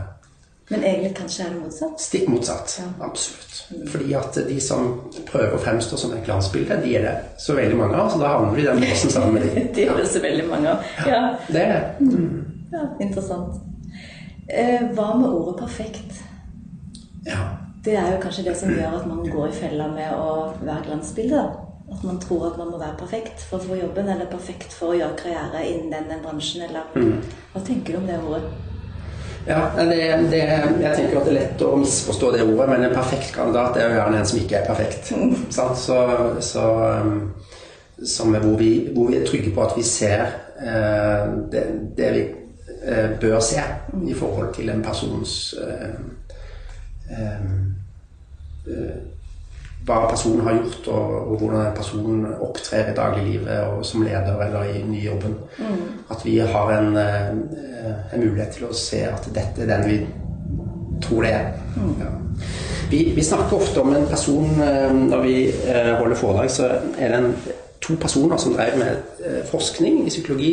Men 0.70 0.84
egentlig 0.84 1.14
kanskje 1.16 1.46
er 1.46 1.54
det 1.54 1.62
motsatt? 1.62 2.02
Stikk 2.02 2.26
motsatt. 2.28 2.74
Ja. 2.82 2.88
Absolutt. 3.06 3.60
Mm. 3.72 3.88
Fordi 3.88 4.14
at 4.20 4.40
de 4.50 4.58
som 4.64 4.90
prøver 5.30 5.56
å 5.56 5.62
fremstå 5.64 6.00
som 6.00 6.16
et 6.18 6.26
glansbilde, 6.28 6.80
de 6.84 6.96
er 7.00 7.06
det 7.08 7.14
så 7.40 7.56
veldig 7.56 7.78
mange 7.80 7.96
av. 7.96 8.10
Så 8.12 8.20
da 8.20 8.34
havner 8.34 8.58
vi 8.58 8.66
i 8.66 8.68
den 8.68 8.84
båsen 8.84 9.14
sammen 9.14 9.38
med 9.38 9.48
de. 9.48 9.64
de 9.78 9.88
er 9.88 10.02
det 10.02 10.10
så 10.12 10.24
veldig 10.24 10.48
mange 10.50 10.74
av. 10.74 10.92
Ja. 11.08 11.22
Det 11.48 11.64
er 11.64 11.72
det. 11.72 12.10
Mm. 12.10 12.47
Ja, 12.72 12.84
interessant. 13.00 13.62
Eh, 14.48 14.82
hva 14.96 15.16
med 15.18 15.30
ordet 15.30 15.62
'perfekt'? 15.62 16.24
Ja. 17.26 17.40
Det 17.86 17.96
er 17.96 18.12
jo 18.12 18.22
kanskje 18.22 18.44
det 18.44 18.58
som 18.58 18.70
gjør 18.70 19.00
at 19.00 19.08
man 19.08 19.30
går 19.32 19.48
i 19.48 19.52
fella 19.52 19.88
med 19.88 20.12
å 20.16 20.54
være 20.62 20.84
glansbilde. 20.86 21.44
At 21.92 22.04
man 22.04 22.20
tror 22.20 22.48
at 22.48 22.58
man 22.58 22.72
må 22.72 22.78
være 22.78 22.98
perfekt 23.00 23.44
for 23.50 23.58
å 23.58 23.68
få 23.68 23.76
jobben, 23.76 24.10
eller 24.10 24.26
perfekt 24.32 24.74
for 24.74 24.92
å 24.92 24.98
gjøre 24.98 25.20
karriere 25.22 25.68
innen 25.68 25.92
den, 25.94 26.10
den 26.10 26.24
bransjen. 26.24 26.66
Eller 26.68 26.82
mm. 26.96 27.22
Hva 27.54 27.62
tenker 27.68 27.94
du 27.94 28.00
om 28.00 28.08
det 28.08 28.20
ordet? 28.20 28.42
Ja, 29.48 29.62
det, 29.78 30.32
det, 30.32 30.42
Jeg 30.82 30.96
tenker 30.96 31.20
at 31.20 31.26
det 31.26 31.32
er 31.32 31.38
lett 31.38 31.62
å 31.64 31.76
misforstå 31.80 32.32
det 32.34 32.44
ordet, 32.44 32.68
men 32.70 32.84
en 32.84 32.96
perfekt 32.96 33.32
kandidat 33.36 33.80
er 33.80 33.88
jo 33.88 34.00
gjerne 34.02 34.20
en 34.20 34.28
som 34.28 34.42
ikke 34.42 34.58
er 34.60 34.68
perfekt. 34.68 35.12
Mm. 35.16 35.36
Så, 35.56 35.70
så, 36.44 36.66
um, 37.00 37.14
som 38.04 38.36
hvor 38.36 38.58
vi, 38.60 38.72
hvor 38.96 39.08
vi, 39.08 39.22
er 39.22 39.26
trygge 39.28 39.54
på 39.56 39.64
at 39.64 39.78
vi 39.78 39.86
ser 39.88 40.28
eh, 40.60 41.24
det, 41.52 41.64
det 41.98 42.12
vi 42.14 42.26
bør 43.22 43.40
se 43.44 43.64
i 44.08 44.14
forhold 44.14 44.54
til 44.56 44.70
en 44.70 44.84
persons 44.84 45.56
eh, 45.62 45.94
eh, 47.12 47.50
hva 49.88 50.02
personen 50.10 50.44
har 50.44 50.58
gjort, 50.58 50.88
og, 50.92 51.12
og 51.32 51.38
hvordan 51.40 51.76
personen 51.76 52.24
person 52.26 52.48
opptrer 52.50 52.92
i 52.92 52.96
dagliglivet 52.96 53.60
og 53.72 53.86
som 53.88 54.04
leder 54.04 54.42
eller 54.44 54.64
i 54.74 54.82
nyjobben. 54.84 55.36
Mm. 55.60 55.84
At 56.12 56.26
vi 56.26 56.38
har 56.38 56.72
en, 56.76 56.98
en, 56.98 57.44
mulighet 58.20 58.58
til 58.58 58.68
å 58.68 58.74
se 58.76 59.06
at 59.08 59.30
dette 59.36 59.64
er 59.64 59.72
den 59.72 59.86
vi 59.88 60.00
tror 61.04 61.24
det 61.24 61.32
er. 61.38 61.54
Mm. 61.78 61.94
Ja. 62.02 62.12
Vi, 62.90 63.14
vi, 63.16 63.24
snakker 63.24 63.58
ofte 63.58 63.82
om 63.82 63.96
en 63.96 64.08
person 64.08 64.62
eh, 64.64 64.94
Når 64.96 65.22
vi 65.22 65.38
eh, 65.50 65.94
holder 66.00 66.16
foredrag, 66.16 66.52
så 66.52 66.70
er 66.98 67.12
det 67.12 67.18
en, 67.18 67.34
to 67.82 67.96
personer 68.02 68.38
som 68.38 68.56
drev 68.56 68.78
med 68.80 69.24
eh, 69.26 69.42
forskning 69.46 70.06
i 70.06 70.10
psykologi, 70.10 70.52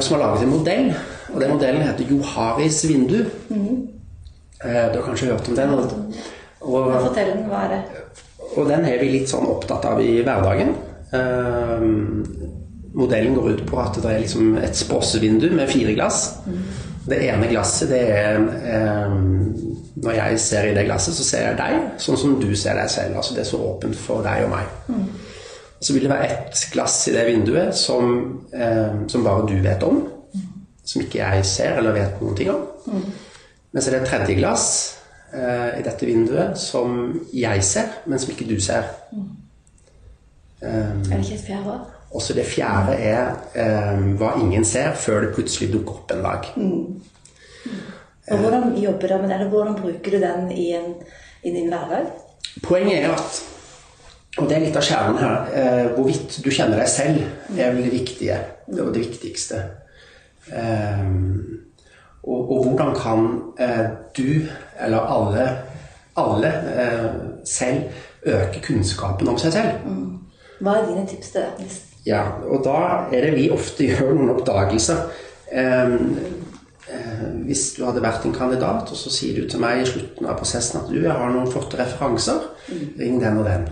som 0.00 0.16
har 0.16 0.22
laget 0.22 0.46
en 0.46 0.52
modell. 0.54 0.88
Og 1.34 1.40
den 1.42 1.52
modellen 1.56 1.82
heter 1.82 2.10
Joharis 2.10 2.84
vindu. 2.88 3.18
Mm. 3.50 3.76
Du 4.62 4.98
har 4.98 5.04
kanskje 5.04 5.30
hørt 5.30 5.48
om 5.48 5.56
den? 5.58 5.74
Og, 6.66 6.92
Fortell 7.04 7.32
den, 7.34 7.44
hva 7.50 7.66
er 7.66 7.74
det? 7.74 7.82
Og 8.56 8.68
den 8.70 8.86
er 8.88 8.98
vi 9.02 9.10
litt 9.12 9.28
sånn 9.30 9.46
opptatt 9.50 9.84
av 9.90 10.00
i 10.00 10.22
hverdagen. 10.24 10.70
Modellen 12.96 13.36
går 13.36 13.50
ut 13.52 13.64
på 13.68 13.76
at 13.82 13.98
det 14.00 14.10
er 14.12 14.22
liksom 14.24 14.56
et 14.62 14.78
sprossevindu 14.78 15.50
med 15.52 15.68
fire 15.68 15.92
glass. 15.98 16.38
Mm. 16.46 16.62
Det 17.06 17.18
ene 17.28 17.50
glasset, 17.50 17.90
det 17.92 18.02
er 18.10 18.40
når 19.96 20.12
jeg 20.16 20.40
ser 20.40 20.70
i 20.70 20.74
det 20.76 20.86
glasset, 20.88 21.14
så 21.16 21.24
ser 21.24 21.44
jeg 21.50 21.58
deg 21.60 22.00
sånn 22.02 22.18
som 22.20 22.34
du 22.40 22.48
ser 22.56 22.74
deg 22.80 22.90
selv. 22.92 23.16
Altså 23.20 23.36
det 23.36 23.44
er 23.44 23.50
så 23.50 23.60
åpent 23.68 23.96
for 24.00 24.24
deg 24.26 24.46
og 24.46 24.50
meg. 24.56 24.72
Mm. 24.88 25.06
Så 25.80 25.92
vil 25.92 26.06
det 26.06 26.10
være 26.10 26.28
ett 26.32 26.60
glass 26.72 27.08
i 27.08 27.14
det 27.14 27.26
vinduet 27.26 27.76
som, 27.76 28.12
eh, 28.52 29.06
som 29.08 29.24
bare 29.24 29.46
du 29.48 29.56
vet 29.62 29.82
om. 29.82 30.02
Som 30.84 31.02
ikke 31.02 31.18
jeg 31.18 31.44
ser 31.46 31.80
eller 31.80 31.96
vet 31.96 32.20
noen 32.22 32.36
ting 32.36 32.50
om. 32.50 32.62
Mm. 32.86 33.08
Men 33.72 33.82
så 33.82 33.90
er 33.90 33.96
det 33.96 34.02
et 34.02 34.08
tredje 34.08 34.36
glass 34.38 34.68
eh, 35.34 35.80
i 35.80 35.82
dette 35.84 36.06
vinduet 36.06 36.56
som 36.58 37.20
jeg 37.34 37.64
ser, 37.64 37.90
men 38.06 38.22
som 38.22 38.32
ikke 38.32 38.48
du 38.48 38.56
ser. 38.62 38.88
Mm. 39.12 39.26
Um, 40.62 40.70
er 40.70 41.18
det 41.18 41.18
ikke 41.26 41.34
et 41.34 41.44
fjerde? 41.46 41.74
Også 42.16 42.32
det 42.32 42.46
fjerde 42.48 42.94
er 42.96 43.34
um, 43.92 44.14
hva 44.16 44.30
ingen 44.40 44.64
ser 44.64 44.94
før 44.96 45.26
det 45.26 45.34
plutselig 45.36 45.68
dukker 45.74 45.98
opp 45.98 46.14
en 46.14 46.22
dag. 46.24 46.48
Mm. 46.56 47.02
Og 48.30 48.38
Hvordan 48.38 48.78
jobber 48.78 49.08
du 49.08 49.14
med 49.14 49.22
den, 49.22 49.32
eller 49.32 49.48
hvordan 49.48 49.74
bruker 49.74 50.10
du 50.10 50.16
den 50.16 50.50
i, 50.50 50.70
en, 50.72 50.94
i 51.44 51.50
din 51.50 51.68
hverdag? 51.68 52.08
Poenget 52.62 53.04
er 53.04 53.12
at 53.12 53.42
og 54.36 54.48
det 54.48 54.56
er 54.56 54.64
litt 54.66 54.76
av 54.76 54.84
kjernen 54.84 55.18
her. 55.20 55.36
Eh, 55.56 55.86
hvorvidt 55.96 56.38
du 56.44 56.50
kjenner 56.50 56.80
deg 56.82 56.90
selv, 56.92 57.22
er 57.56 57.72
vel 57.72 57.86
det 57.86 57.92
viktige. 57.94 58.38
Og 58.74 58.92
det 58.94 59.04
viktigste. 59.06 59.62
Eh, 60.52 61.06
og, 62.26 62.40
og, 62.40 62.66
hvordan 62.66 62.92
kan 62.98 63.26
eh, 63.62 63.84
du, 64.16 64.46
eller 64.82 65.10
alle, 65.16 65.46
alle 66.20 66.52
eh, 66.74 67.10
selv, 67.46 68.02
øke 68.26 68.62
kunnskapen 68.64 69.28
om 69.30 69.38
seg 69.38 69.54
selv? 69.54 69.86
Mm. 69.86 70.16
Hva 70.60 70.80
er 70.80 70.88
dine 70.88 71.06
tips 71.06 71.30
til 71.34 71.44
det? 71.44 71.68
Ja, 72.06 72.22
og 72.46 72.64
da 72.66 72.78
er 73.12 73.28
det 73.28 73.36
vi 73.36 73.50
ofte 73.54 73.86
gjør 73.90 74.12
noen 74.16 74.34
oppdagelser. 74.36 75.06
Eh, 75.52 75.96
Eh, 76.86 77.30
hvis 77.46 77.72
du 77.74 77.82
hadde 77.82 78.02
vært 78.02 78.24
en 78.28 78.34
kandidat, 78.34 78.92
og 78.92 78.98
så 78.98 79.10
sier 79.10 79.40
du 79.40 79.48
til 79.50 79.62
meg 79.62 79.80
i 79.82 79.88
slutten 79.88 80.28
av 80.28 80.38
prosessen 80.38 80.78
at 80.78 80.90
du, 80.92 81.00
jeg 81.00 81.10
har 81.18 81.32
noen 81.34 81.48
flotte 81.50 81.80
referanser, 81.80 82.44
mm. 82.70 82.84
ring 83.00 83.16
den 83.22 83.40
og 83.40 83.48
den. 83.48 83.64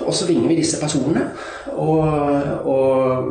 Og 0.00 0.14
så 0.14 0.26
ringer 0.26 0.48
vi 0.48 0.56
disse 0.58 0.80
personene, 0.80 1.28
og, 1.72 1.98
og, 2.66 3.28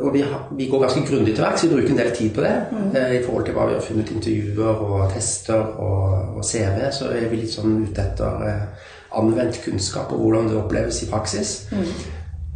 og 0.00 0.14
vi, 0.14 0.22
vi, 0.56 0.68
går 0.70 0.80
ganske 0.80 1.02
grundig 1.10 1.34
til 1.34 1.44
verks. 1.44 1.64
Vi 1.64 1.74
bruker 1.74 1.90
en 1.92 1.98
del 1.98 2.12
tid 2.16 2.30
på 2.34 2.40
det 2.40 2.54
mm. 2.72 2.86
Eh, 2.96 3.14
i 3.18 3.24
forhold 3.24 3.44
til 3.44 3.56
hva 3.56 3.66
vi 3.68 3.76
har 3.76 3.84
funnet 3.84 4.12
intervjuer 4.14 4.80
og 4.86 5.10
tester 5.12 5.60
og, 5.60 6.36
og 6.38 6.44
CV. 6.44 6.86
Så 6.92 7.10
er 7.12 7.28
vi 7.28 7.42
litt 7.42 7.52
sånn 7.52 7.82
ute 7.84 8.06
etter 8.06 8.46
eh, 8.48 8.86
anvendt 9.16 9.60
kunnskap 9.64 10.12
og 10.12 10.24
hvordan 10.24 10.48
det 10.48 10.56
oppleves 10.60 11.02
i 11.04 11.10
praksis. 11.10 11.52
Mm. 11.72 11.84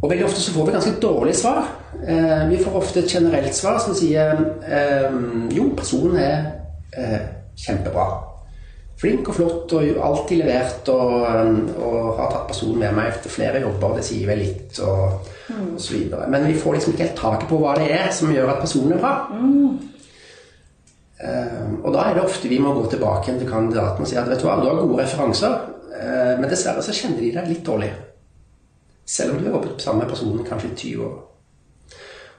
Og 0.01 0.09
veldig 0.09 0.25
ofte 0.25 0.41
så 0.41 0.55
får 0.55 0.65
vi 0.65 0.75
ganske 0.79 0.97
dårlige 1.01 1.37
svar. 1.43 1.69
Eh, 2.07 2.49
vi 2.49 2.63
får 2.63 2.81
ofte 2.81 2.99
et 2.99 3.13
generelt 3.13 3.55
svar 3.55 3.77
som 3.83 3.93
sier 3.93 4.41
eh, 4.65 5.07
jo, 5.53 5.69
personen 5.77 6.17
er 6.17 6.37
eh, 6.97 7.21
kjempebra. 7.61 8.09
Flink 9.01 9.31
og 9.31 9.33
flott 9.33 9.71
og 9.73 10.01
alltid 10.05 10.43
levert 10.43 10.89
og, 10.93 11.13
og, 11.81 12.09
har 12.19 12.27
tatt 12.29 12.51
personen 12.51 12.77
med 12.83 12.93
meg 12.93 13.07
etter 13.09 13.33
flere 13.33 13.61
jobber. 13.63 13.95
Det 13.97 14.03
sier 14.05 14.27
vel 14.29 14.43
litt 14.43 14.77
og, 14.85 15.31
mm. 15.47 15.71
og 15.73 15.79
så 15.81 15.95
videre. 15.95 16.27
Men 16.29 16.45
vi 16.45 16.59
får 16.61 16.77
liksom 16.77 16.93
ikke 16.93 17.07
helt 17.07 17.17
taket 17.17 17.47
på 17.49 17.57
hva 17.63 17.73
det 17.79 17.87
er 17.95 18.11
som 18.13 18.33
gjør 18.33 18.51
at 18.53 18.61
personen 18.61 18.93
er 18.97 19.01
bra. 19.01 19.15
Mm. 19.31 19.87
og 21.85 21.89
da 21.93 22.03
er 22.03 22.15
det 22.17 22.21
ofte 22.25 22.49
vi 22.49 22.57
må 22.61 22.71
gå 22.73 22.87
tilbake 22.89 23.33
til 23.37 23.49
kandidaten 23.49 24.01
og 24.01 24.09
si 24.09 24.15
at 24.17 24.29
vet 24.29 24.41
du 24.41 24.47
hva, 24.47 24.55
du 24.57 24.65
har 24.65 24.79
gode 24.79 25.03
referanser, 25.03 25.59
men 26.39 26.49
dessverre 26.49 26.81
så 26.81 26.95
kjenner 26.97 27.21
de 27.21 27.29
deg 27.35 27.49
litt 27.51 27.65
dårlig. 27.67 27.91
Selv 29.05 29.35
om 29.35 29.37
du 29.37 29.45
har 29.45 29.53
jobbet 29.59 29.85
sammen 29.85 30.01
med 30.01 30.09
personen 30.09 30.47
kanskje 30.47 30.71
i 30.71 30.79
20 30.79 31.03
år. 31.05 31.19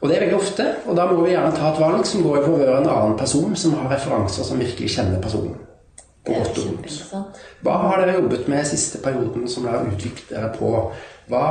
Og 0.00 0.11
det 0.11 0.16
er 0.16 0.25
veldig 0.25 0.38
ofte, 0.40 0.66
og 0.90 0.99
da 0.99 1.07
må 1.07 1.21
vi 1.23 1.31
gjerne 1.31 1.54
ta 1.54 1.71
et 1.71 1.78
valg 1.78 2.07
som 2.11 2.25
går 2.26 2.40
i 2.40 2.47
favør 2.49 2.73
en 2.81 2.90
annen 2.90 3.19
person 3.19 3.54
som 3.54 3.78
har 3.78 3.92
referanser 3.95 4.50
som 4.50 4.59
virkelig 4.59 4.97
kjenner 4.97 5.23
personen. 5.23 5.54
På 6.26 6.33
godt 6.33 6.59
og 6.59 6.67
vondt. 6.69 7.14
Hva 7.62 7.79
har 7.83 8.00
dere 8.00 8.14
jobbet 8.21 8.49
med 8.49 8.67
siste 8.67 9.00
perioden 9.02 9.49
som 9.50 9.64
dere 9.67 9.81
har 9.81 9.91
utviklet 9.91 10.31
dere 10.31 10.50
på? 10.55 10.71
Hva, 11.31 11.43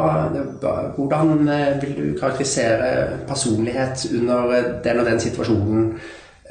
hvordan 0.95 1.49
eh, 1.49 1.81
vil 1.81 1.95
du 1.97 2.19
karakterisere 2.19 3.19
personlighet 3.27 4.05
under 4.19 4.51
eh, 4.55 4.83
den 4.83 4.99
og 4.99 5.05
den 5.05 5.19
situasjonen? 5.19 5.93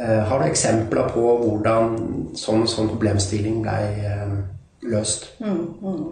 Eh, 0.01 0.21
har 0.29 0.39
du 0.39 0.49
eksempler 0.49 1.09
på 1.15 1.37
hvordan 1.45 1.95
sånn 2.37 2.65
og 2.65 2.73
sånn 2.73 2.91
problemstilling 2.93 3.63
ble 3.65 3.79
løst? 4.91 5.31
Mm, 5.41 5.63
mm. 5.81 6.03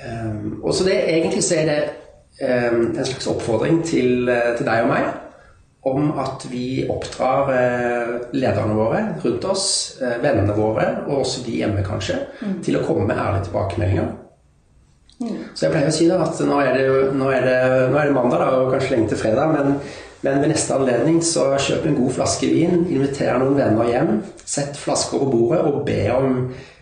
Um, 0.00 0.60
og 0.62 0.74
så 0.74 0.84
det, 0.86 0.94
Egentlig 1.12 1.42
så 1.44 1.58
er 1.60 1.66
det 1.68 1.80
um, 2.72 2.86
en 2.96 3.04
slags 3.04 3.26
oppfordring 3.26 3.82
til, 3.84 4.30
til, 4.56 4.66
deg 4.66 4.86
og 4.86 4.88
meg 4.88 5.10
om 5.88 6.10
at 6.20 6.44
vi 6.50 6.84
oppdrar 6.92 7.48
uh, 7.48 8.10
lederne 8.36 8.76
våre 8.76 9.04
rundt 9.22 9.46
oss, 9.48 9.66
uh, 10.02 10.18
vennene 10.20 10.52
våre, 10.56 10.88
og 11.06 11.22
også 11.22 11.44
de 11.46 11.56
hjemme 11.62 11.84
kanskje, 11.86 12.18
mm. 12.40 12.58
til 12.66 12.76
å 12.76 12.82
komme 12.84 13.06
med 13.08 13.20
ærlige 13.20 13.48
tilbakemeldinger. 13.48 14.10
Mm. 15.20 15.38
Så 15.54 15.66
jeg 15.66 15.72
pleier 15.72 15.88
å 15.88 15.94
si 15.94 16.08
da 16.08 16.20
at 16.24 16.42
nå 16.44 16.60
er 16.60 16.76
det, 16.76 16.84
nå 17.16 17.32
er 17.32 17.48
det, 17.48 17.58
nå 17.92 18.00
er 18.00 18.10
det 18.10 18.16
mandag 18.16 18.44
da, 18.44 18.50
og 18.60 18.74
kanskje 18.74 18.94
lenge 18.96 19.12
til 19.12 19.22
fredag, 19.22 19.54
men, 19.56 19.80
men 20.24 20.42
ved 20.44 20.52
neste 20.52 20.76
anledning 20.76 21.22
så 21.24 21.46
kjøp 21.56 21.88
en 21.88 21.98
god 22.02 22.12
flaske 22.18 22.52
vin, 22.52 22.84
inviter 22.88 23.40
noen 23.40 23.56
venner 23.56 23.88
hjem, 23.88 24.20
sett 24.44 24.76
flasker 24.80 25.20
på 25.22 25.32
bordet 25.32 25.64
og 25.64 25.82
be 25.88 26.02
om 26.16 26.36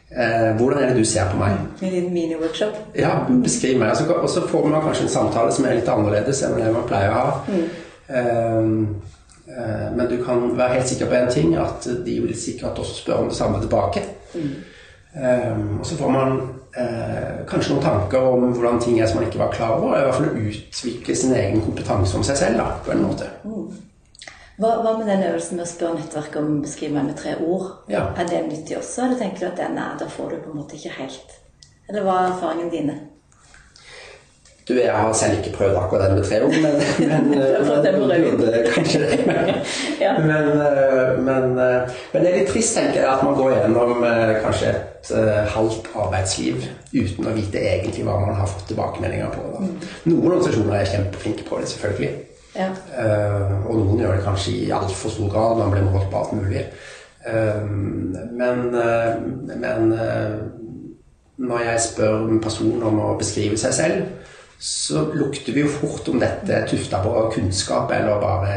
Eh, 0.09 0.57
hvordan 0.57 0.79
er 0.79 0.89
det 0.89 0.97
du 0.97 1.05
ser 1.05 1.29
på 1.29 1.37
meg? 1.37 1.59
En 1.83 1.91
liten 1.93 2.13
mini-workshop? 2.13 2.77
Ja, 2.97 3.11
beskriv 3.45 3.77
meg. 3.79 3.93
Og 4.23 4.31
så 4.33 4.41
får 4.49 4.65
man 4.65 4.81
kanskje 4.81 5.05
en 5.05 5.13
samtale 5.13 5.53
som 5.53 5.67
er 5.69 5.77
litt 5.77 5.91
annerledes 5.93 6.41
enn 6.47 6.57
det 6.57 6.71
man 6.73 6.87
pleier 6.89 7.13
å 7.13 7.19
ha. 7.19 7.35
Mm. 7.49 7.67
Eh, 8.09 8.59
eh, 9.57 9.89
men 9.97 10.09
du 10.11 10.19
kan 10.25 10.51
være 10.59 10.79
helt 10.79 10.89
sikker 10.89 11.11
på 11.11 11.19
én 11.21 11.33
ting, 11.33 11.57
at 11.57 11.89
de 12.07 12.21
vil 12.21 12.37
sikkert 12.37 12.79
også 12.79 12.95
spørre 13.03 13.25
om 13.25 13.29
det 13.29 13.37
samme 13.37 13.61
tilbake. 13.61 14.05
Mm. 14.35 14.55
Eh, 15.13 15.81
og 15.81 15.87
så 15.87 15.97
får 15.97 16.11
man 16.11 16.39
eh, 16.77 17.45
kanskje 17.49 17.75
noen 17.75 17.85
tanker 17.85 18.31
om 18.31 18.49
hvordan 18.53 18.81
ting 18.81 19.01
er 19.01 19.07
som 19.07 19.21
man 19.21 19.29
ikke 19.29 19.41
var 19.41 19.53
klar 19.53 19.77
over. 19.79 19.97
I 19.97 20.07
hvert 20.07 20.15
fall 20.15 20.49
utvikle 20.49 21.17
sin 21.17 21.35
egen 21.35 21.63
kompetanse 21.65 22.17
om 22.17 22.25
seg 22.27 22.41
selv 22.41 22.61
da, 22.61 22.71
på 22.85 22.95
en 22.95 23.05
måte. 23.07 23.31
Mm. 23.45 23.69
Hva, 24.59 24.73
hva, 24.83 24.97
med 24.99 25.07
den 25.07 25.23
øvelsen 25.23 25.59
med 25.59 25.69
å 25.69 25.71
spørre 25.71 26.01
nettverket 26.01 26.41
om 26.41 26.57
å 26.57 26.63
beskrive 26.65 26.97
meg 26.97 27.13
med 27.13 27.19
tre 27.21 27.37
ord? 27.39 27.69
Ja. 27.93 28.09
Er 28.19 28.27
det 28.27 28.41
nyttig 28.49 28.75
også, 28.81 29.05
eller 29.05 29.21
tenker 29.21 29.45
du 29.45 29.51
at 29.53 29.61
den 29.61 29.79
er, 29.79 29.93
da 30.01 30.09
får 30.11 30.33
du 30.33 30.41
på 30.43 30.51
en 30.51 30.59
måte 30.59 30.79
ikke 30.79 30.97
helt 30.99 31.37
Eller 31.89 32.03
hva 32.05 32.17
er 32.19 32.33
erfaringene 32.33 32.73
dine? 32.73 32.97
Du, 34.69 34.75
jeg 34.77 34.93
har 34.93 35.13
selv 35.17 35.39
ikke 35.39 35.55
prøvd 35.57 35.77
akkurat 35.81 36.11
den 36.11 36.19
med 36.19 36.25
tre 36.29 36.43
ord, 36.45 36.53
men, 36.63 36.75
men, 37.09 37.31
men 38.09 38.67
kanskje 38.75 38.99
det. 39.01 39.19
men, 40.29 40.31
eh, 40.31 41.25
men, 41.25 41.47
eh, 41.59 41.95
men, 42.13 42.25
det 42.25 42.29
er 42.29 42.37
litt 42.37 42.51
trist, 42.53 42.77
tenker 42.77 43.01
jeg, 43.01 43.09
at 43.09 43.25
man 43.25 43.39
går 43.39 43.55
gjennom 43.55 44.05
eh, 44.05 44.35
kanskje 44.45 44.75
et 44.75 45.13
halvt 45.55 45.89
arbeidsliv 45.97 46.69
uten 46.93 47.31
å 47.31 47.35
vite 47.39 47.65
egentlig 47.65 48.05
hva 48.05 48.19
man 48.21 48.37
har 48.37 48.51
fått 48.51 48.69
tilbakemeldinger 48.69 49.33
på. 49.33 49.47
Da. 49.55 49.65
Mm. 49.65 49.89
Noen 50.11 50.29
organisasjoner 50.35 50.77
er 50.77 50.93
kjempeflinke 50.93 51.49
på 51.49 51.63
det, 51.63 51.73
selvfølgelig. 51.73 52.13
Ja. 52.59 52.69
Og 53.71 53.73
noen 53.79 54.03
gjør 54.03 54.17
det 54.19 54.25
kanskje 54.27 54.57
i 54.67 54.71
altfor 54.75 55.15
stor 55.15 55.33
grad. 55.33 55.63
Man 55.63 55.73
blir 55.73 55.89
målt 55.89 56.11
på 56.13 56.21
alt 56.21 56.35
mulig. 56.37 56.67
Men, 58.37 58.65
men 59.63 59.93
når 61.39 61.65
jeg 61.71 61.85
spør 61.87 62.27
en 62.27 62.41
person 62.43 62.83
om 62.91 63.01
å 63.05 63.13
beskrive 63.21 63.57
seg 63.61 63.77
selv, 63.77 64.09
så 64.59 65.05
lukter 65.15 65.53
vi 65.55 65.63
jo 65.63 65.71
fort 65.71 66.09
om 66.11 66.19
dette 66.19 66.55
er 66.55 66.67
tufta 66.67 67.03
på 67.05 67.13
kunnskap 67.35 67.93
eller 67.95 68.23
bare 68.23 68.55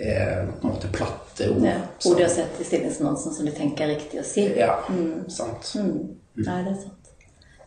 er 0.00 0.46
på 0.48 0.68
en 0.68 0.70
måte 0.70 0.88
platte 0.92 1.50
ord. 1.52 1.66
Ja, 1.66 1.76
ord 2.04 2.16
du 2.16 2.24
har 2.24 2.32
sett 2.32 2.60
i 2.60 2.64
stillingsannonsen 2.64 3.34
som 3.34 3.48
du 3.48 3.52
tenker 3.52 3.84
er 3.84 3.96
riktig 3.96 4.22
å 4.22 4.26
si. 4.26 4.46
Ja, 4.56 4.78
mm. 4.88 5.28
sant. 5.32 5.74
Mm. 5.76 6.16
Nei, 6.40 6.62
det 6.64 6.72
er 6.72 6.80
sant. 6.86 7.12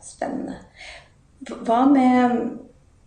Spennende. 0.02 0.58
Hva 1.62 1.84
med 1.90 2.40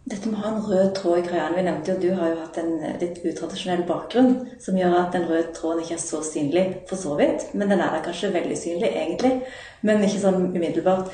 dette 0.06 0.30
med 0.30 0.38
å 0.38 0.42
ha 0.44 0.50
en 0.54 0.66
rød 0.68 0.90
tråd 1.00 1.20
i 1.20 1.26
greiene. 1.26 1.56
Vi 1.58 1.64
nevnte 1.66 1.92
jo 1.92 1.96
at 1.96 2.04
du 2.04 2.12
har 2.20 2.30
jo 2.30 2.42
hatt 2.44 2.58
en 2.62 2.74
eh, 2.78 2.98
litt 3.02 3.24
utradisjonell 3.26 3.86
bakgrunn 3.90 4.36
som 4.62 4.78
gjør 4.78 5.00
at 5.00 5.16
den 5.18 5.26
røde 5.26 5.54
tråden 5.58 5.82
ikke 5.82 5.96
er 5.98 6.04
så 6.04 6.20
synlig 6.26 6.66
for 6.90 7.02
så 7.02 7.16
vidt. 7.18 7.48
Men 7.58 7.74
den 7.74 7.82
er 7.82 7.96
da 7.96 8.04
kanskje 8.06 8.34
veldig 8.36 8.58
synlig, 8.60 8.92
egentlig. 8.92 9.40
Men 9.82 10.06
ikke 10.06 10.22
sånn 10.22 10.52
umiddelbart. 10.52 11.10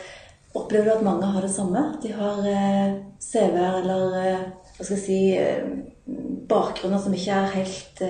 Opplever 0.54 0.86
du 0.86 0.92
at 0.98 1.04
mange 1.04 1.26
har 1.32 1.42
det 1.42 1.52
samme? 1.54 1.82
De 2.04 2.12
har 2.12 2.40
eh, 2.48 2.96
CV-er 3.24 3.78
eller 3.82 4.16
eh, 4.20 4.40
hva 4.78 4.86
skal 4.86 4.98
jeg 4.98 5.04
si 5.06 5.20
eh, 5.38 5.62
bakgrunner 6.52 7.00
som 7.00 7.14
ikke 7.16 7.32
er 7.38 7.54
helt 7.56 8.02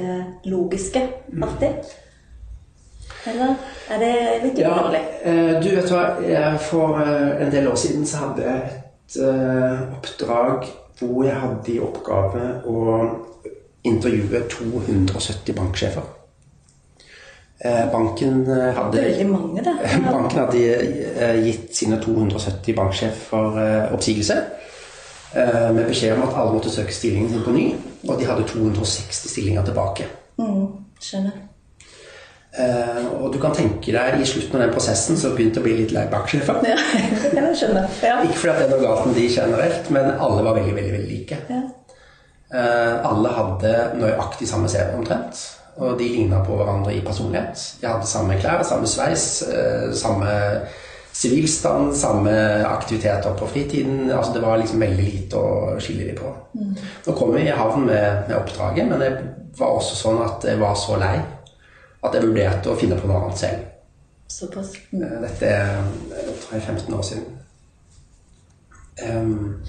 logiske 0.50 1.04
alltid? 1.44 1.92
Eller 3.30 3.52
er 3.94 4.00
det 4.02 4.14
litt 4.46 4.58
Ja, 4.64 4.72
uvanlig? 4.74 5.02
eh, 5.24 5.60
du 5.62 5.68
vet 5.76 5.92
hva, 5.94 6.06
jeg- 6.26 6.60
for 6.66 6.98
en 7.02 7.52
del 7.54 7.68
år 7.70 7.76
siden 7.78 8.06
så 8.10 8.18
hadde 8.24 8.42
jeg 8.48 8.62
et 8.72 9.20
oppdrag 10.00 10.66
hvor 11.02 11.24
jeg 11.26 11.36
hadde 11.36 11.72
i 11.76 11.80
oppgave 11.82 12.48
å 12.66 12.98
intervjue 13.84 14.42
270 14.50 15.54
banksjefer. 15.58 16.10
Eh, 17.66 17.84
Banken 17.94 18.40
eh, 18.50 18.72
hadde 18.74 19.26
mange. 19.30 19.62
Banken 20.12 20.40
hadde 20.40 20.62
eh, 21.22 21.38
gitt 21.46 21.76
sine 21.78 22.00
270 22.02 22.74
banksjefer 22.76 23.60
eh, 23.62 23.94
oppsigelse. 23.94 24.38
eh, 25.36 25.70
Med 25.76 25.86
beskjed 25.92 26.16
om 26.18 26.24
at 26.26 26.34
alle 26.42 26.56
måtte 26.58 26.74
søke 26.74 26.94
stillingen 26.96 27.30
sin 27.30 27.44
på 27.46 27.54
ny. 27.54 27.68
Og 28.10 28.18
de 28.20 28.26
hadde 28.26 28.48
260 28.50 29.30
stillinger 29.30 29.66
tilbake. 29.68 30.08
Mm, 30.42 30.66
skjønner. 31.00 31.38
Eh, 32.58 33.06
Og 33.22 33.30
du 33.34 33.38
kan 33.40 33.54
tenke 33.56 33.94
deg 33.94 34.18
i 34.20 34.26
slutten 34.28 34.58
av 34.58 34.66
den 34.66 34.74
prosessen 34.74 35.16
så 35.22 35.30
begynte 35.38 35.62
å 35.62 35.64
bli 35.68 35.78
litt 35.84 35.94
lei 35.96 36.08
banksjefer. 36.12 36.66
Ja, 36.68 36.76
jeg 37.38 37.56
skjønne. 37.62 37.86
Ja. 38.04 38.18
Ikke 38.26 38.42
fordi 38.42 38.56
at 38.56 38.60
det 38.60 38.66
er 38.66 38.74
noe 38.74 38.84
galt 38.88 39.06
med 39.08 39.16
de 39.22 39.28
generelt, 39.38 39.94
men 39.94 40.10
alle 40.18 40.42
var 40.50 40.58
veldig, 40.58 40.74
veldig, 40.82 40.98
veldig 40.98 41.14
like. 41.14 41.38
Ja. 41.54 41.62
Eh, 42.52 42.96
Alle 43.08 43.30
hadde 43.38 43.76
nøyaktig 44.02 44.50
samme 44.50 44.68
CV 44.68 44.98
omtrent. 44.98 45.46
Og 45.78 46.00
de 46.00 46.08
ligna 46.08 46.42
på 46.46 46.56
hverandre 46.60 46.94
i 46.94 47.02
personlighet. 47.06 47.62
De 47.82 47.88
hadde 47.88 48.08
samme 48.08 48.36
klær, 48.42 48.64
samme 48.68 48.88
sveis, 48.88 49.42
eh, 49.48 49.94
samme 49.96 50.32
sivilstand, 51.14 51.94
samme 51.96 52.32
aktiviteter 52.68 53.36
på 53.40 53.48
fritiden. 53.48 54.12
Altså 54.12 54.34
Det 54.34 54.42
var 54.42 54.58
liksom 54.58 54.80
veldig 54.80 55.06
lite 55.06 55.38
å 55.38 55.80
skille 55.80 56.08
dem 56.08 56.20
på. 56.20 56.34
Nå 57.08 57.16
kom 57.18 57.34
vi 57.36 57.48
i 57.48 57.56
havn 57.56 57.86
med, 57.86 58.28
med 58.28 58.38
oppdraget, 58.38 58.88
men 58.90 59.00
det 59.00 59.12
var 59.58 59.78
også 59.78 59.96
sånn 59.96 60.22
at 60.26 60.48
jeg 60.48 60.60
var 60.60 60.76
så 60.76 60.98
lei 61.00 61.18
at 62.02 62.16
jeg 62.16 62.26
vurderte 62.26 62.72
å 62.72 62.80
finne 62.80 62.98
på 62.98 63.10
noe 63.10 63.22
annet 63.26 63.38
selv. 63.42 63.68
Såpass. 64.32 64.74
Mm. 64.92 65.04
Eh, 65.04 65.18
Dette 65.26 65.46
er 65.46 65.72
eh, 65.78 66.32
tror 66.42 66.56
jeg, 66.56 66.64
15 66.64 66.94
år 66.98 67.06
siden. 67.06 67.26
Ehm, 69.02 69.62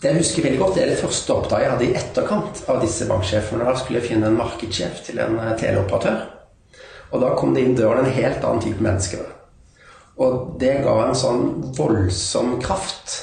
det 0.00 0.08
jeg 0.08 0.16
husker 0.22 0.44
veldig 0.46 0.60
godt, 0.62 0.76
det 0.78 0.82
er 0.82 0.92
det 0.94 1.00
første 1.02 1.34
oppdraget 1.34 1.66
jeg 1.66 1.72
hadde 1.74 1.86
i 1.86 1.96
etterkant 2.00 2.62
av 2.72 2.78
disse 2.80 3.08
banksjefene. 3.08 3.66
Da 3.68 3.74
skulle 3.76 4.00
jeg 4.00 4.08
finne 4.14 4.30
en 4.30 4.38
markedssjef 4.38 5.02
til 5.04 5.20
en 5.20 5.36
eh, 5.36 5.56
teleoperatør. 5.60 6.22
Og 7.10 7.20
da 7.20 7.34
kom 7.36 7.52
det 7.52 7.66
inn 7.66 7.76
døren 7.76 8.06
en 8.06 8.14
helt 8.16 8.46
annen 8.46 8.64
type 8.64 8.80
mennesker. 8.84 9.26
Og 10.20 10.56
det 10.60 10.78
ga 10.86 10.94
en 11.04 11.16
sånn 11.16 11.44
voldsom 11.76 12.56
kraft 12.62 13.18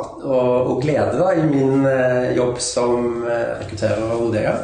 og, 0.00 0.26
og 0.26 0.76
glede 0.82 1.18
da, 1.18 1.30
i 1.34 1.46
min 1.46 1.86
eh, 1.86 2.32
jobb 2.38 2.58
som 2.64 3.24
eh, 3.26 3.56
rekrutterer 3.62 4.04
og 4.08 4.26
hodeeier. 4.26 4.60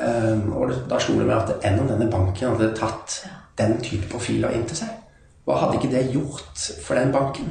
Um, 0.00 0.54
og 0.56 0.70
det, 0.70 0.78
da 0.88 0.96
slo 1.02 1.18
det 1.18 1.26
meg 1.28 1.36
at 1.36 1.66
en 1.68 1.82
av 1.82 1.90
denne 1.90 2.06
banken 2.08 2.54
hadde 2.54 2.70
tatt 2.78 3.18
den 3.58 3.74
type 3.84 4.08
profiler 4.08 4.54
inn 4.56 4.64
til 4.68 4.78
seg? 4.78 4.94
Hva 5.44 5.58
hadde 5.60 5.76
ikke 5.76 5.90
det 5.92 6.06
gjort 6.14 6.62
for 6.84 6.96
den 6.96 7.12
banken? 7.12 7.50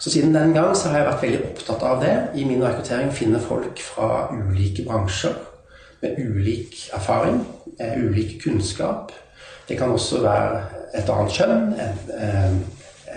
Så 0.00 0.10
siden 0.10 0.34
den 0.34 0.54
gang 0.54 0.76
så 0.76 0.88
har 0.88 0.98
jeg 0.98 1.06
vært 1.06 1.22
veldig 1.22 1.40
opptatt 1.50 1.82
av 1.84 1.98
det 2.00 2.14
i 2.40 2.44
min 2.48 2.62
rekruttering. 2.64 3.12
Finne 3.12 3.40
folk 3.40 3.82
fra 3.84 4.30
ulike 4.32 4.86
bransjer 4.86 5.36
med 6.00 6.16
ulik 6.18 6.86
erfaring, 6.96 7.42
eh, 7.80 7.98
ulik 8.00 8.38
kunnskap. 8.42 9.12
Det 9.68 9.76
kan 9.78 9.92
også 9.92 10.22
være 10.22 10.62
et 10.94 11.10
annet 11.10 11.32
kjønn, 11.36 11.74
en, 11.84 11.98
eh, 12.16 12.56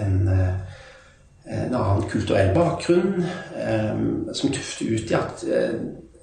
en, 0.02 0.28
eh, 0.28 1.64
en 1.64 1.76
annen 1.76 2.10
kulturell 2.10 2.54
bakgrunn, 2.56 3.26
som 4.34 4.52
tufter 4.52 4.86
ut 4.96 5.12
i 5.12 5.14
at 5.14 5.44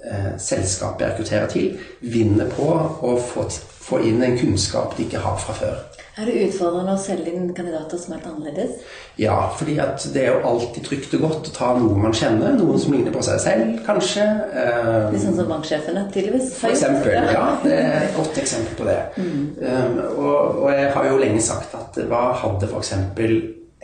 eh, 0.04 0.32
selskapet 0.38 1.06
jeg 1.06 1.14
rekrutterer 1.14 1.52
til, 1.52 1.78
vinner 2.00 2.50
på 2.52 2.68
å 2.70 3.16
få, 3.20 3.46
få 3.80 4.02
inn 4.08 4.22
en 4.24 4.38
kunnskap 4.38 4.96
de 4.96 5.08
ikke 5.08 5.24
har 5.24 5.40
fra 5.40 5.56
før. 5.56 5.80
Er 6.20 6.26
det 6.26 6.40
utfordrende 6.50 6.92
å 6.92 7.00
selge 7.00 7.30
inn 7.32 7.52
kandidater 7.56 8.00
som 8.00 8.12
er 8.12 8.18
helt 8.18 8.28
annerledes? 8.28 8.80
Ja, 9.20 9.36
fordi 9.56 9.76
det 10.12 10.24
er 10.24 10.34
jo 10.34 10.50
alltid 10.50 10.84
trygt 10.84 11.14
og 11.16 11.22
godt 11.22 11.48
å 11.48 11.54
ta 11.54 11.68
noen 11.78 12.02
man 12.02 12.16
kjenner, 12.16 12.56
noen 12.58 12.80
som 12.82 12.92
ligner 12.92 13.14
på 13.14 13.22
seg 13.24 13.38
selv, 13.40 13.70
kanskje. 13.86 14.26
Um, 14.52 15.14
Litt 15.14 15.24
sånn 15.24 15.38
som 15.38 15.48
banksjefene 15.48 16.02
tydeligvis 16.12 16.50
For 16.58 16.74
eksempel, 16.74 17.14
ja. 17.14 17.46
Det 17.64 17.76
er 17.78 17.96
et 18.02 18.18
godt 18.18 18.40
eksempel 18.42 18.76
på 18.82 18.88
det. 18.90 18.98
Um, 19.16 20.00
og, 20.18 20.60
og 20.66 20.68
jeg 20.74 20.90
har 20.96 21.08
jo 21.08 21.20
lenge 21.22 21.44
sagt 21.46 21.78
at 21.78 22.00
hva 22.10 22.24
hadde 22.42 22.68
f.eks. 22.68 22.92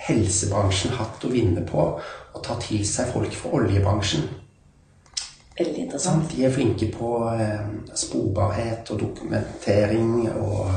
helsebransjen 0.08 0.98
hatt 0.98 1.24
å 1.24 1.32
vinne 1.32 1.64
på 1.64 1.86
å 1.96 2.44
ta 2.44 2.58
til 2.60 2.84
seg 2.84 3.14
folk 3.14 3.32
fra 3.38 3.54
oljebransjen? 3.62 4.28
Veldig 5.58 5.86
interessant. 5.86 6.28
De 6.32 6.44
er 6.44 6.52
flinke 6.52 6.90
på 6.92 7.10
eh, 7.32 7.60
sporbarhet 7.96 8.90
og 8.92 9.00
dokumentering 9.00 10.26
og 10.34 10.68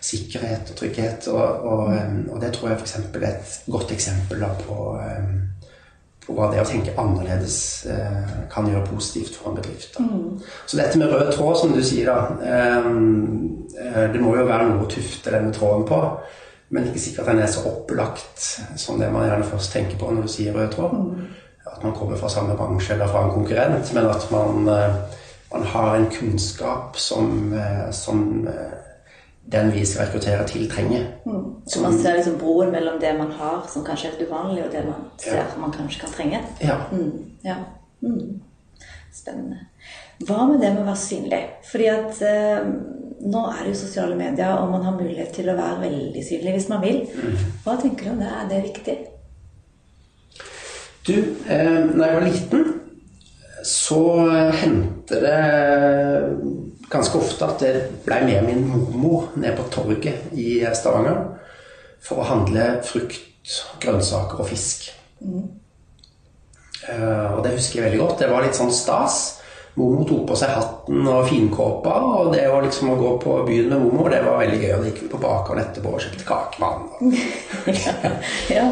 sikkerhet 0.00 0.70
og 0.72 0.78
trygghet. 0.78 1.28
Og, 1.28 1.66
og, 1.72 1.82
eh, 1.92 2.14
og 2.32 2.40
det 2.40 2.54
tror 2.54 2.70
jeg 2.70 2.78
f.eks. 2.80 2.96
er 2.96 3.28
et 3.28 3.58
godt 3.68 3.92
eksempel 3.92 4.46
på, 4.62 4.78
eh, 5.02 5.68
på 6.24 6.38
hva 6.38 6.48
det 6.52 6.62
å 6.62 6.66
tenke 6.66 6.96
annerledes 6.98 7.58
kan 8.50 8.66
gjøre 8.66 8.88
positivt 8.88 9.36
for 9.36 9.52
en 9.52 9.60
bedrift. 9.60 9.98
Da. 9.98 10.08
Så 10.66 10.80
dette 10.80 10.98
med 10.98 11.12
rød 11.12 11.28
tråd, 11.36 11.60
som 11.60 11.76
du 11.76 11.82
sier, 11.84 12.08
da. 12.08 12.48
det 14.10 14.22
må 14.24 14.32
jo 14.34 14.48
være 14.48 14.72
noe 14.72 14.88
å 14.88 14.90
tufte 14.90 15.30
denne 15.30 15.52
tråden 15.54 15.84
på. 15.86 16.00
Men 16.74 16.88
ikke 16.88 16.98
sikkert 17.04 17.28
den 17.30 17.44
er 17.44 17.50
så 17.52 17.62
opplagt 17.68 18.42
som 18.80 18.98
det 18.98 19.12
man 19.14 19.28
gjerne 19.28 19.46
først 19.46 19.70
tenker 19.76 20.00
på 20.00 20.10
når 20.10 20.26
du 20.26 20.32
sier 20.32 20.56
rød 20.56 20.72
tråd. 20.72 20.96
At 20.96 21.45
man 21.82 21.94
kommer 21.94 22.16
fra 22.16 22.28
samme 22.28 22.56
bransje 22.56 22.94
eller 22.94 23.10
fra 23.10 23.24
en 23.24 23.34
konkurrent, 23.34 23.92
men 23.94 24.06
at 24.06 24.30
man, 24.30 24.68
eh, 24.68 24.94
man 25.52 25.62
har 25.62 25.96
en 25.96 26.10
kunnskap 26.10 26.96
som, 26.96 27.52
eh, 27.52 27.90
som 27.90 28.48
eh, 28.48 28.76
den 29.52 29.72
vi 29.72 29.86
skal 29.86 30.06
rekruttere 30.06 30.46
til, 30.48 30.70
trenger. 30.70 31.06
Så 31.66 31.82
man 31.82 31.98
ser 31.98 32.16
liksom 32.16 32.38
broen 32.38 32.72
mellom 32.72 33.00
det 33.00 33.14
man 33.18 33.30
har 33.30 33.66
som 33.68 33.84
kanskje 33.84 34.08
er 34.08 34.16
helt 34.16 34.28
uvanlig, 34.28 34.64
og 34.64 34.72
det 34.72 34.84
man 34.86 35.06
ser 35.18 35.58
man 35.60 35.72
kanskje 35.72 36.00
kan 36.00 36.12
trenge. 36.16 36.40
Ja. 36.60 36.76
Mm, 36.92 37.24
ja. 37.44 37.56
Mm. 38.02 38.40
Spennende. 39.14 39.58
Hva 40.26 40.46
med 40.48 40.60
det 40.60 40.72
med 40.72 40.82
å 40.82 40.88
være 40.88 41.00
synlig? 41.00 41.42
Fordi 41.70 41.88
at 41.92 42.22
eh, 42.26 42.68
nå 43.26 43.42
er 43.50 43.62
det 43.62 43.74
jo 43.74 43.80
sosiale 43.80 44.16
medier, 44.18 44.54
og 44.58 44.70
man 44.70 44.84
har 44.84 44.96
mulighet 44.96 45.32
til 45.36 45.50
å 45.50 45.56
være 45.56 45.82
veldig 45.86 46.24
synlig 46.24 46.56
hvis 46.56 46.68
man 46.72 46.82
vil. 46.82 47.02
Hva 47.64 47.76
tenker 47.80 48.08
du 48.08 48.14
om 48.14 48.22
det? 48.22 48.32
Er 48.32 48.50
det 48.50 48.64
viktig? 48.66 48.96
Du, 51.06 51.14
eh, 51.48 51.84
når 51.94 52.04
jeg 52.04 52.14
var 52.16 52.24
liten, 52.26 52.64
så 53.66 54.00
hendte 54.54 55.20
det 55.22 55.36
ganske 56.90 57.18
ofte 57.18 57.46
at 57.46 57.62
jeg 57.62 57.84
ble 58.06 58.18
med 58.26 58.48
min 58.48 58.64
mormor 58.66 59.30
ned 59.38 59.54
på 59.58 59.68
torget 59.70 60.34
i 60.34 60.58
Stavanger 60.74 61.22
for 62.02 62.22
å 62.22 62.26
handle 62.26 62.66
frukt, 62.86 63.22
grønnsaker 63.82 64.42
og 64.42 64.50
fisk. 64.50 64.88
Eh, 66.90 67.34
og 67.36 67.42
det 67.44 67.54
husker 67.54 67.80
jeg 67.80 67.86
veldig 67.86 68.02
godt. 68.02 68.18
Det 68.24 68.30
var 68.32 68.42
litt 68.42 68.58
sånn 68.58 68.74
stas. 68.74 69.22
Mormor 69.78 70.06
tok 70.08 70.26
på 70.30 70.40
seg 70.40 70.54
hatten 70.56 71.06
og 71.06 71.26
finkåpa, 71.30 71.96
og 72.18 72.34
det 72.34 72.46
å 72.50 72.62
liksom 72.64 72.94
å 72.94 72.98
gå 72.98 73.14
på 73.22 73.40
byen 73.46 73.70
med 73.70 73.82
mormor, 73.86 74.10
det 74.10 74.22
var 74.26 74.42
veldig 74.42 74.60
gøy. 74.62 74.70
Og 74.74 74.82
da 74.82 74.90
gikk 74.90 75.02
vi 75.04 75.14
på 75.14 75.22
bakgården 75.22 75.66
etterpå 75.68 75.94
og 75.94 76.02
kjøpte 76.02 76.30
kakemann. 76.34 76.86
ja. 78.56 78.70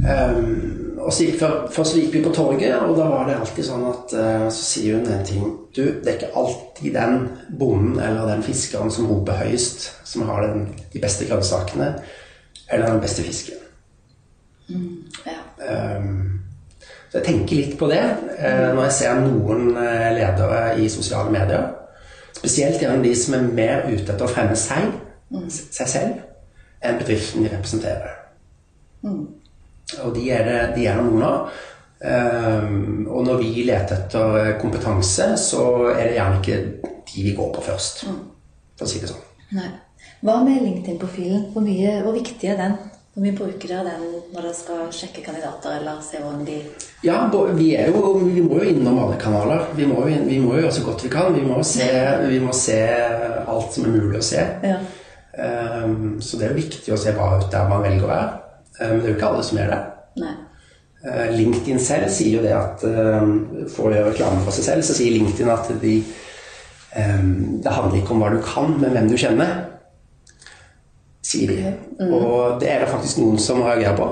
Um, 0.00 0.86
og 1.00 1.12
så 1.12 1.26
gikk, 1.26 1.42
først, 1.74 1.96
gikk 1.96 2.14
vi 2.14 2.22
på 2.24 2.32
torget, 2.34 2.74
og 2.82 2.96
da 2.98 3.06
var 3.10 3.28
det 3.28 3.38
alltid 3.40 3.66
sånn 3.66 3.86
at 3.88 4.12
uh, 4.16 4.46
så 4.52 4.64
sier 4.66 4.98
hun 4.98 5.08
en 5.10 5.26
ting 5.26 5.46
Du, 5.70 5.82
det 6.02 6.08
er 6.08 6.16
ikke 6.16 6.32
alltid 6.40 6.96
den 6.96 7.16
bonden 7.60 8.00
eller 8.02 8.28
den 8.32 8.42
fiskeren 8.42 8.90
som 8.90 9.08
roper 9.10 9.38
høyest, 9.44 9.86
som 10.08 10.26
har 10.28 10.42
den, 10.48 10.64
de 10.92 11.02
beste 11.02 11.28
grønnsakene 11.28 11.92
eller 12.70 12.86
den 12.86 13.02
beste 13.02 13.22
fisken. 13.26 13.60
ja. 15.26 15.38
Um, 15.60 16.40
så 17.10 17.18
jeg 17.18 17.26
tenker 17.26 17.58
litt 17.58 17.76
på 17.78 17.88
det 17.90 18.02
uh, 18.02 18.70
når 18.74 18.84
jeg 18.84 18.96
ser 19.00 19.22
noen 19.22 19.72
uh, 19.74 20.10
ledere 20.14 20.60
i 20.78 20.88
sosiale 20.90 21.32
medier. 21.34 21.68
Spesielt 22.36 22.82
gjennom 22.82 23.02
de 23.04 23.14
som 23.18 23.36
er 23.36 23.50
mer 23.50 23.86
ute 23.90 24.06
etter 24.06 24.26
å 24.26 24.30
fremme 24.30 24.56
seg, 24.58 24.92
seg 25.50 25.90
selv, 25.90 26.22
enn 26.82 26.98
bedriften 27.02 27.44
de 27.44 27.52
representerer. 27.52 28.16
Og 30.04 30.14
de 30.14 30.30
er 30.34 30.46
det, 30.46 30.60
de 30.76 30.86
er 30.86 31.00
det 31.00 31.06
noen 31.06 31.26
av. 31.26 31.60
Um, 32.00 33.04
og 33.12 33.26
når 33.26 33.42
vi 33.42 33.64
leter 33.68 33.98
etter 33.98 34.54
kompetanse, 34.60 35.34
så 35.40 35.64
er 35.92 36.06
det 36.06 36.16
gjerne 36.16 36.38
ikke 36.40 36.60
de 37.10 37.24
vi 37.26 37.34
går 37.36 37.50
på 37.56 37.64
først. 37.66 38.06
For 38.78 38.86
å 38.86 38.90
si 38.90 39.02
det 39.02 39.10
sånn. 39.10 39.26
Nei. 39.58 39.68
Hva 40.24 40.38
med 40.44 40.62
LinkedIn-profilen? 40.64 41.50
Hvor, 41.52 41.64
mye, 41.64 41.98
hvor 42.04 42.16
viktig 42.16 42.48
er 42.52 42.56
den? 42.60 42.78
Hvor 43.10 43.24
mye 43.24 43.36
bruker 43.36 43.68
dere 43.72 43.90
den 43.90 44.02
når 44.30 44.44
dere 44.46 44.54
skal 44.54 44.82
sjekke 44.94 45.24
kandidater 45.24 45.80
eller 45.80 45.98
se 46.04 46.20
hvordan 46.22 46.44
de 46.46 46.58
Ja, 47.02 47.24
vi, 47.56 47.72
er 47.74 47.90
jo, 47.90 48.12
vi 48.22 48.44
må 48.44 48.60
jo 48.60 48.68
innom 48.70 49.00
alle 49.02 49.16
kanaler. 49.20 49.64
Vi 49.76 49.88
må, 49.88 50.04
jo, 50.08 50.20
vi 50.28 50.38
må 50.40 50.54
jo 50.54 50.62
gjøre 50.62 50.76
så 50.76 50.84
godt 50.86 51.04
vi 51.04 51.12
kan. 51.12 51.34
Vi 51.34 51.42
må, 51.44 51.58
se, 51.66 51.88
vi 52.30 52.38
må 52.40 52.54
se 52.56 52.78
alt 53.50 53.74
som 53.74 53.88
er 53.88 53.96
mulig 53.96 54.20
å 54.20 54.28
se. 54.30 54.44
Ja. 54.70 54.78
Um, 55.30 56.20
så 56.22 56.38
det 56.38 56.46
er 56.46 56.54
jo 56.54 56.62
viktig 56.62 56.94
å 56.94 57.00
se 57.00 57.12
bra 57.16 57.32
ut 57.40 57.50
der 57.52 57.68
man 57.68 57.84
velger 57.84 58.06
å 58.06 58.12
være. 58.12 58.30
Um, 58.80 58.96
det 59.00 59.04
er 59.04 59.10
jo 59.12 59.16
ikke 59.18 59.28
alle 59.30 59.44
som 59.46 59.60
gjør 59.60 59.74
det. 59.74 59.80
Nei. 60.22 60.36
Uh, 61.00 61.26
LinkedIn 61.32 61.80
selv 61.80 62.10
sier 62.12 62.36
jo 62.36 62.44
det 62.44 62.52
at 62.52 62.82
For 63.72 63.88
å 63.88 63.94
gjøre 63.94 64.10
reklame 64.10 64.42
for 64.44 64.52
seg 64.52 64.66
selv, 64.66 64.84
så 64.84 64.96
sier 64.96 65.14
LinkedIn 65.16 65.52
at 65.52 65.70
de, 65.80 65.94
um, 66.96 67.60
det 67.64 67.76
handler 67.76 68.00
ikke 68.00 68.16
om 68.16 68.24
hva 68.24 68.32
du 68.34 68.40
kan, 68.44 68.74
men 68.80 68.96
hvem 68.96 69.12
du 69.12 69.16
kjenner. 69.20 69.66
sier 71.22 71.52
de. 71.52 71.72
Og 72.08 72.60
det 72.60 72.72
er 72.72 72.82
det 72.82 72.90
faktisk 72.90 73.20
noen 73.22 73.38
som 73.38 73.62
reagerer 73.62 73.96
på. 73.96 74.10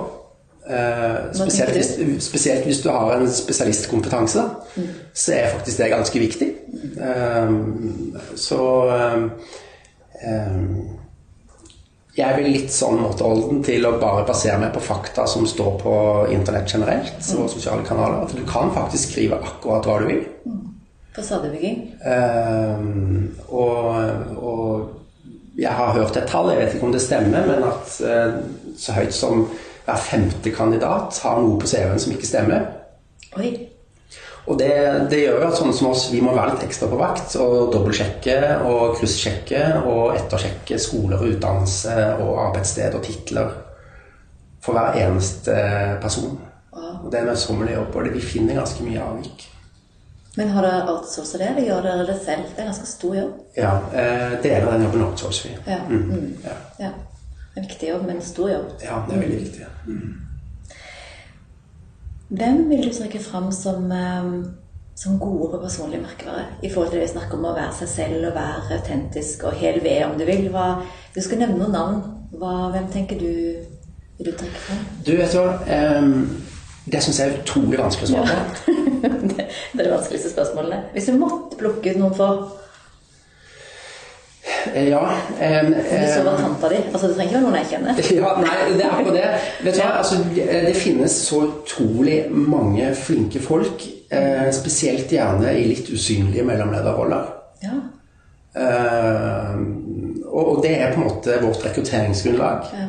Eh, 0.71 1.17
spesielt, 1.33 1.73
hvis, 1.73 2.25
spesielt 2.25 2.65
hvis 2.65 2.81
du 2.85 2.91
har 2.91 3.15
en 3.17 3.31
spesialistkompetanse, 3.33 4.39
da, 4.39 4.83
så 5.15 5.33
er 5.33 5.55
faktisk 5.55 5.79
det 5.79 5.89
ganske 5.91 6.21
viktig. 6.21 6.49
Eh, 7.01 7.55
så 8.37 8.61
eh, 8.93 9.23
eh, 10.29 10.59
jeg 12.19 12.35
blir 12.35 12.51
litt 12.51 12.73
sånn 12.75 12.99
måteholden 12.99 13.61
til 13.67 13.87
å 13.87 13.95
bare 14.01 14.25
basere 14.27 14.59
meg 14.59 14.73
på 14.75 14.83
fakta 14.83 15.27
som 15.31 15.47
står 15.47 15.77
på 15.83 15.93
internett 16.35 16.73
generelt 16.73 17.29
og 17.39 17.47
sosiale 17.53 17.87
kanaler. 17.87 18.25
At 18.27 18.35
du 18.35 18.43
kan 18.49 18.73
faktisk 18.75 19.13
skrive 19.13 19.39
akkurat 19.39 19.87
hva 19.87 19.99
du 20.03 20.09
vil. 20.11 20.25
Fasadebygging. 21.15 21.79
Um, 22.03 23.31
og, 23.47 24.35
og 24.35 25.59
jeg 25.59 25.75
har 25.79 25.95
hørt 25.95 26.19
et 26.19 26.29
tall, 26.31 26.51
jeg 26.53 26.63
vet 26.63 26.77
ikke 26.77 26.91
om 26.91 26.95
det 26.95 27.05
stemmer, 27.07 27.47
men 27.47 27.67
at 27.71 27.97
uh, 28.03 28.75
så 28.79 28.99
høyt 28.99 29.15
som 29.15 29.47
hver 29.87 30.03
femte 30.03 30.53
kandidat 30.55 31.23
har 31.23 31.41
noe 31.43 31.59
på 31.63 31.71
CV-en 31.71 32.03
som 32.03 32.15
ikke 32.15 32.29
stemmer. 32.29 32.67
Oi. 33.39 33.55
Og 34.49 34.57
det, 34.59 34.71
det 35.11 35.19
gjør 35.27 35.43
jo 35.43 35.49
at 35.51 35.59
sånne 35.59 35.75
som 35.77 35.91
oss, 35.91 36.07
vi 36.13 36.23
må 36.25 36.33
være 36.33 36.55
litt 36.55 36.63
ekstra 36.65 36.89
på 36.89 36.97
vakt 36.97 37.35
og 37.37 37.73
dobbeltsjekke 37.75 38.37
og 38.65 38.95
kryssjekke 38.97 39.63
og 39.85 40.15
ettersjekke 40.17 40.79
skoler 40.81 41.21
og 41.21 41.35
utdannelse 41.35 41.97
og 42.25 42.31
arbeidssted 42.47 42.97
og 42.97 43.05
titler 43.05 43.51
for 44.65 44.73
hver 44.79 44.97
eneste 45.05 45.55
person. 46.01 46.39
Og 46.73 47.11
det 47.13 47.19
er 47.21 47.27
en 47.27 47.31
møysommelig 47.33 47.75
jobb, 47.75 47.95
og 47.97 48.05
det- 48.05 48.15
vi 48.15 48.21
finner 48.21 48.55
ganske 48.55 48.85
mye 48.85 49.01
avvik. 49.05 49.45
Men 50.37 50.49
har 50.49 50.63
dere 50.63 50.89
outsourcet 50.89 51.39
det, 51.41 51.49
eller 51.49 51.67
gjør 51.69 51.83
dere 51.83 52.07
det 52.07 52.17
selv? 52.25 52.43
Det 52.49 52.59
er 52.59 52.63
en 52.63 52.69
ganske 52.73 52.87
stor 52.87 53.15
jobb. 53.15 53.33
Ja, 53.57 53.73
eh, 53.93 54.43
Deler 54.43 54.67
av 54.67 54.73
den 54.73 54.83
jobben 54.85 55.03
outsourcer 55.03 55.49
vi. 55.49 55.57
Ja. 55.67 55.79
Mm. 55.89 56.35
Ja. 56.45 56.57
ja. 56.81 56.91
En 57.57 57.63
viktig 57.67 57.89
jobb, 57.89 58.07
men 58.07 58.17
en 58.17 58.23
stor 58.23 58.51
jobb. 58.51 58.73
ja, 58.85 59.03
det 59.09 59.17
er 59.17 59.21
veldig 59.21 59.39
viktig. 59.41 59.67
Hvem 62.29 62.69
vil 62.69 62.85
du 62.85 62.93
trekke 62.93 63.19
fram 63.25 63.53
som, 63.53 63.93
eh, 63.93 64.25
som 64.97 65.19
gode 65.19 65.61
personlige 65.63 66.03
merkevarer? 66.03 66.37
merkevare? 66.37 66.63
I 66.63 66.71
forhold 66.71 66.91
til 66.91 67.01
det 67.01 67.07
vi 67.07 67.13
snakker 67.13 67.39
om 67.39 67.45
å 67.45 67.55
være 67.57 67.73
seg 67.79 67.89
selv 67.89 68.27
og 68.29 68.35
være 68.35 68.79
autentisk 68.79 69.45
og 69.45 69.53
hel 69.53 69.81
ved, 69.83 70.05
om 70.05 70.19
du 70.19 70.25
vil. 70.25 70.49
Hva, 70.53 70.83
du 71.15 71.21
skal 71.21 71.39
nevne 71.39 71.59
noen 71.59 71.73
navn. 71.73 72.03
Hva, 72.33 72.71
hvem 72.75 72.93
tenker 72.93 73.19
du 73.19 73.33
vil 74.19 74.33
du 74.33 74.37
trekke 74.37 74.61
fram? 74.67 74.85
Du, 75.07 75.17
vet 75.17 75.33
du 75.33 75.39
hva? 75.39 75.55
Eh, 75.67 76.13
det 76.93 77.03
syns 77.03 77.21
jeg 77.21 77.31
er 77.31 77.41
utrolig 77.41 77.79
vanskelig 77.79 78.09
å 78.09 78.13
svare 78.13 78.37
på. 78.51 78.77
det 79.33 79.81
er 79.81 79.85
de 79.85 79.91
vanskeligste 79.93 80.33
spørsmålene. 80.33 80.83
Hvis 80.93 81.09
du 81.09 81.17
måtte 81.17 81.57
plukke 81.57 81.95
ut 81.95 82.01
noen 82.01 82.17
for 82.17 82.49
Ja. 84.89 85.01
Um, 85.41 85.71
Du 85.73 85.79
eh, 85.81 86.09
så 86.15 86.23
var 86.27 86.37
tanta 86.41 86.69
di. 86.73 86.81
Altså, 86.93 87.09
det 87.09 87.17
trenger 87.17 87.31
ikke 87.31 87.39
være 87.39 87.45
noen 87.47 87.59
jeg 87.59 87.71
kjenner. 87.73 88.03
Ja, 88.19 88.33
nei, 88.43 88.57
det 88.77 88.85
er 88.85 88.95
akkurat 88.97 89.19
det. 89.19 89.27
Vet 89.65 89.79
du 89.79 89.83
hva? 89.83 89.91
Altså, 90.03 90.21
det 90.35 90.77
finnes 90.77 91.19
så 91.29 91.43
utrolig 91.49 92.19
mange 92.31 92.93
flinke 92.99 93.43
folk, 93.45 93.89
eh, 94.11 94.49
spesielt 94.57 95.13
gjerne 95.13 95.53
i 95.59 95.67
litt 95.73 95.91
usynlige 95.93 96.47
mellomlederroller. 96.49 97.35
Ja. 97.65 97.77
Eh, 98.59 99.55
og 100.29 100.63
det 100.63 100.75
er 100.79 100.95
på 100.95 101.01
en 101.01 101.09
måte 101.09 101.39
vårt 101.43 101.65
rekrutteringsgrunnlag. 101.67 102.73
Ja. 102.79 102.89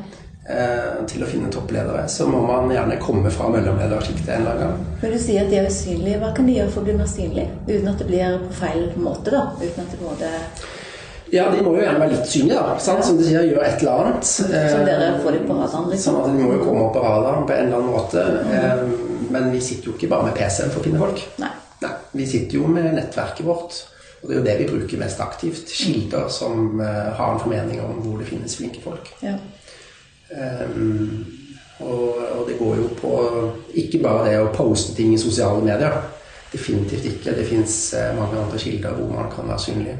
Eh, 0.49 1.05
til 1.05 1.21
å 1.21 1.27
finne 1.29 1.45
toppledere 1.53 2.07
så 2.09 2.25
må 2.25 2.39
man 2.41 2.71
gjerne 2.73 2.95
komme 2.97 3.29
fra 3.29 3.51
mellomledersjiktet 3.53 4.31
en 4.33 4.39
eller 4.47 4.55
annen 4.55 4.63
gang. 4.63 4.95
Men 5.03 5.11
du 5.13 5.17
sier 5.21 5.43
at 5.43 5.51
de 5.51 5.59
er 5.59 5.67
usynlige. 5.69 6.17
Hva 6.23 6.31
kan 6.33 6.49
de 6.49 6.55
gjøre 6.55 6.71
for 6.73 6.81
å 6.81 6.87
bli 6.87 6.95
mer 6.97 7.09
synlige? 7.11 7.51
Uten 7.67 7.89
at 7.91 8.01
det 8.01 8.07
blir 8.09 8.39
på 8.47 8.55
feil 8.57 8.87
måte, 8.97 9.29
da. 9.35 9.43
Uten 9.59 9.83
at 9.83 9.93
det 9.93 9.99
både 10.01 10.31
Ja, 11.31 11.49
de 11.53 11.61
må 11.61 11.75
jo 11.75 11.83
gjerne 11.83 11.99
være 12.01 12.15
litt 12.15 12.29
synlige, 12.31 12.57
da. 12.57 12.79
Sant? 12.81 13.05
Som 13.05 13.17
du 13.19 13.23
sier, 13.25 13.43
gjør 13.45 13.61
et 13.65 13.83
eller 13.83 14.01
annet. 14.03 14.31
Eh, 14.47 14.65
Som 14.71 14.85
dere 14.87 15.09
får 15.23 15.35
dem 15.37 15.45
på 15.49 15.57
radaren, 15.59 15.89
liksom. 15.91 16.15
Sånn 16.15 16.19
at 16.23 16.33
de 16.33 16.43
må 16.47 16.55
jo 16.55 16.63
komme 16.63 16.85
opp 16.87 16.95
på 16.95 17.03
radaren 17.05 17.45
på 17.45 17.55
en 17.55 17.65
eller 17.67 17.77
annen 17.77 17.93
måte. 17.93 18.25
Mm. 18.49 18.97
men 19.29 19.51
vi 19.53 19.59
sitter 19.61 19.91
jo 19.91 19.93
ikke 19.93 20.07
bare 20.09 20.25
med 20.25 20.33
PC-en 20.39 20.71
for 20.73 20.81
å 20.81 20.83
finne 20.87 20.99
folk. 20.99 21.19
Nei. 21.37 21.49
Nei, 21.83 21.91
vi 22.17 22.25
sitter 22.25 22.57
jo 22.57 22.67
med 22.67 22.87
nettverket 22.95 23.45
vårt. 23.45 23.77
Og 24.21 24.27
det 24.27 24.33
er 24.33 24.39
jo 24.39 24.45
det 24.47 24.55
vi 24.59 24.69
bruker 24.71 24.99
mest 25.03 25.21
aktivt. 25.23 25.69
Kilder 25.69 26.25
som 26.33 26.81
eh, 26.81 27.11
har 27.19 27.35
en 27.35 27.43
formening 27.43 27.81
om 27.85 27.99
hvor 28.03 28.17
det 28.19 28.27
finnes 28.31 28.57
flinke 28.57 28.81
folk. 28.83 29.11
Ja. 29.21 29.35
Um, 30.29 31.25
og, 31.79 32.17
og 32.39 32.41
det 32.49 32.57
går 32.59 32.75
jo 32.81 32.89
på 32.99 33.13
ikke 33.79 34.01
bare 34.03 34.25
det 34.27 34.41
å 34.41 34.49
poste 34.53 34.97
ting 34.97 35.13
i 35.13 35.21
sosiale 35.21 35.61
medier. 35.63 35.95
Definitivt 36.51 37.05
ikke. 37.13 37.37
Det 37.37 37.45
fins 37.47 37.77
mange 38.17 38.41
andre 38.41 38.59
kilder 38.59 38.97
hvor 38.97 39.13
man 39.13 39.29
kan 39.31 39.47
være 39.53 39.63
synlig. 39.69 39.95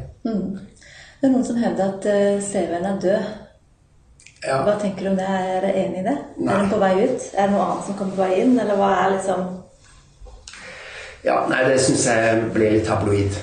Det 1.19 1.27
er 1.27 1.31
noen 1.33 1.45
som 1.45 1.57
hevder 1.59 1.93
at 1.93 2.05
eh, 2.07 2.41
CV-en 2.43 2.85
er 2.87 2.99
død. 3.03 3.29
Ja. 4.47 4.61
Hva 4.63 4.75
tenker 4.79 5.03
du 5.03 5.09
om 5.11 5.17
det? 5.19 5.25
Er 5.27 5.65
du 5.65 5.69
enig 5.73 5.99
i 5.99 6.05
det? 6.05 6.17
Nei. 6.37 6.53
Er 6.53 6.61
den 6.61 6.69
på 6.71 6.77
vei 6.79 6.93
ut? 7.03 7.25
Er 7.33 7.49
det 7.49 7.55
noe 7.55 7.65
annet 7.65 7.89
som 7.89 7.97
kommer 7.99 8.15
på 8.15 8.23
vei 8.23 8.37
inn? 8.43 8.53
Eller 8.59 8.79
hva 8.79 8.91
er 9.01 9.17
liksom 9.17 9.49
ja, 11.19 11.41
nei, 11.51 11.65
det 11.67 11.81
syns 11.83 12.05
jeg 12.07 12.43
blir 12.55 12.71
litt 12.71 12.85
tabloid. 12.87 13.33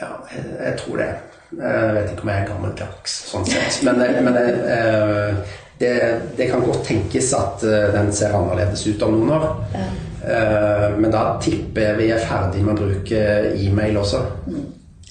Ja, 0.00 0.06
jeg, 0.32 0.44
jeg 0.56 0.76
tror 0.80 1.02
det. 1.02 1.08
Jeg 1.52 1.90
vet 1.92 2.12
ikke 2.14 2.24
om 2.24 2.30
jeg 2.32 2.40
er 2.40 2.46
gammeldags 2.48 3.16
sånn 3.28 3.44
sett. 3.44 3.82
Men, 3.84 4.00
men 4.24 4.38
eh, 4.40 5.58
det, 5.82 5.90
det 6.38 6.46
kan 6.48 6.64
godt 6.64 6.86
tenkes 6.88 7.28
at 7.36 7.66
eh, 7.68 7.90
den 7.92 8.08
ser 8.16 8.32
annerledes 8.38 8.86
ut 8.88 9.04
om 9.04 9.18
noen 9.18 9.34
år. 9.36 9.44
Eh, 9.76 10.86
Men 10.96 11.12
da 11.12 11.26
tipper 11.44 11.90
jeg 11.90 11.98
vi 12.00 12.08
er 12.14 12.24
ferdig 12.24 12.64
med 12.64 12.78
å 12.78 12.86
bruke 12.88 13.20
e-mail 13.52 14.00
også. 14.00 14.22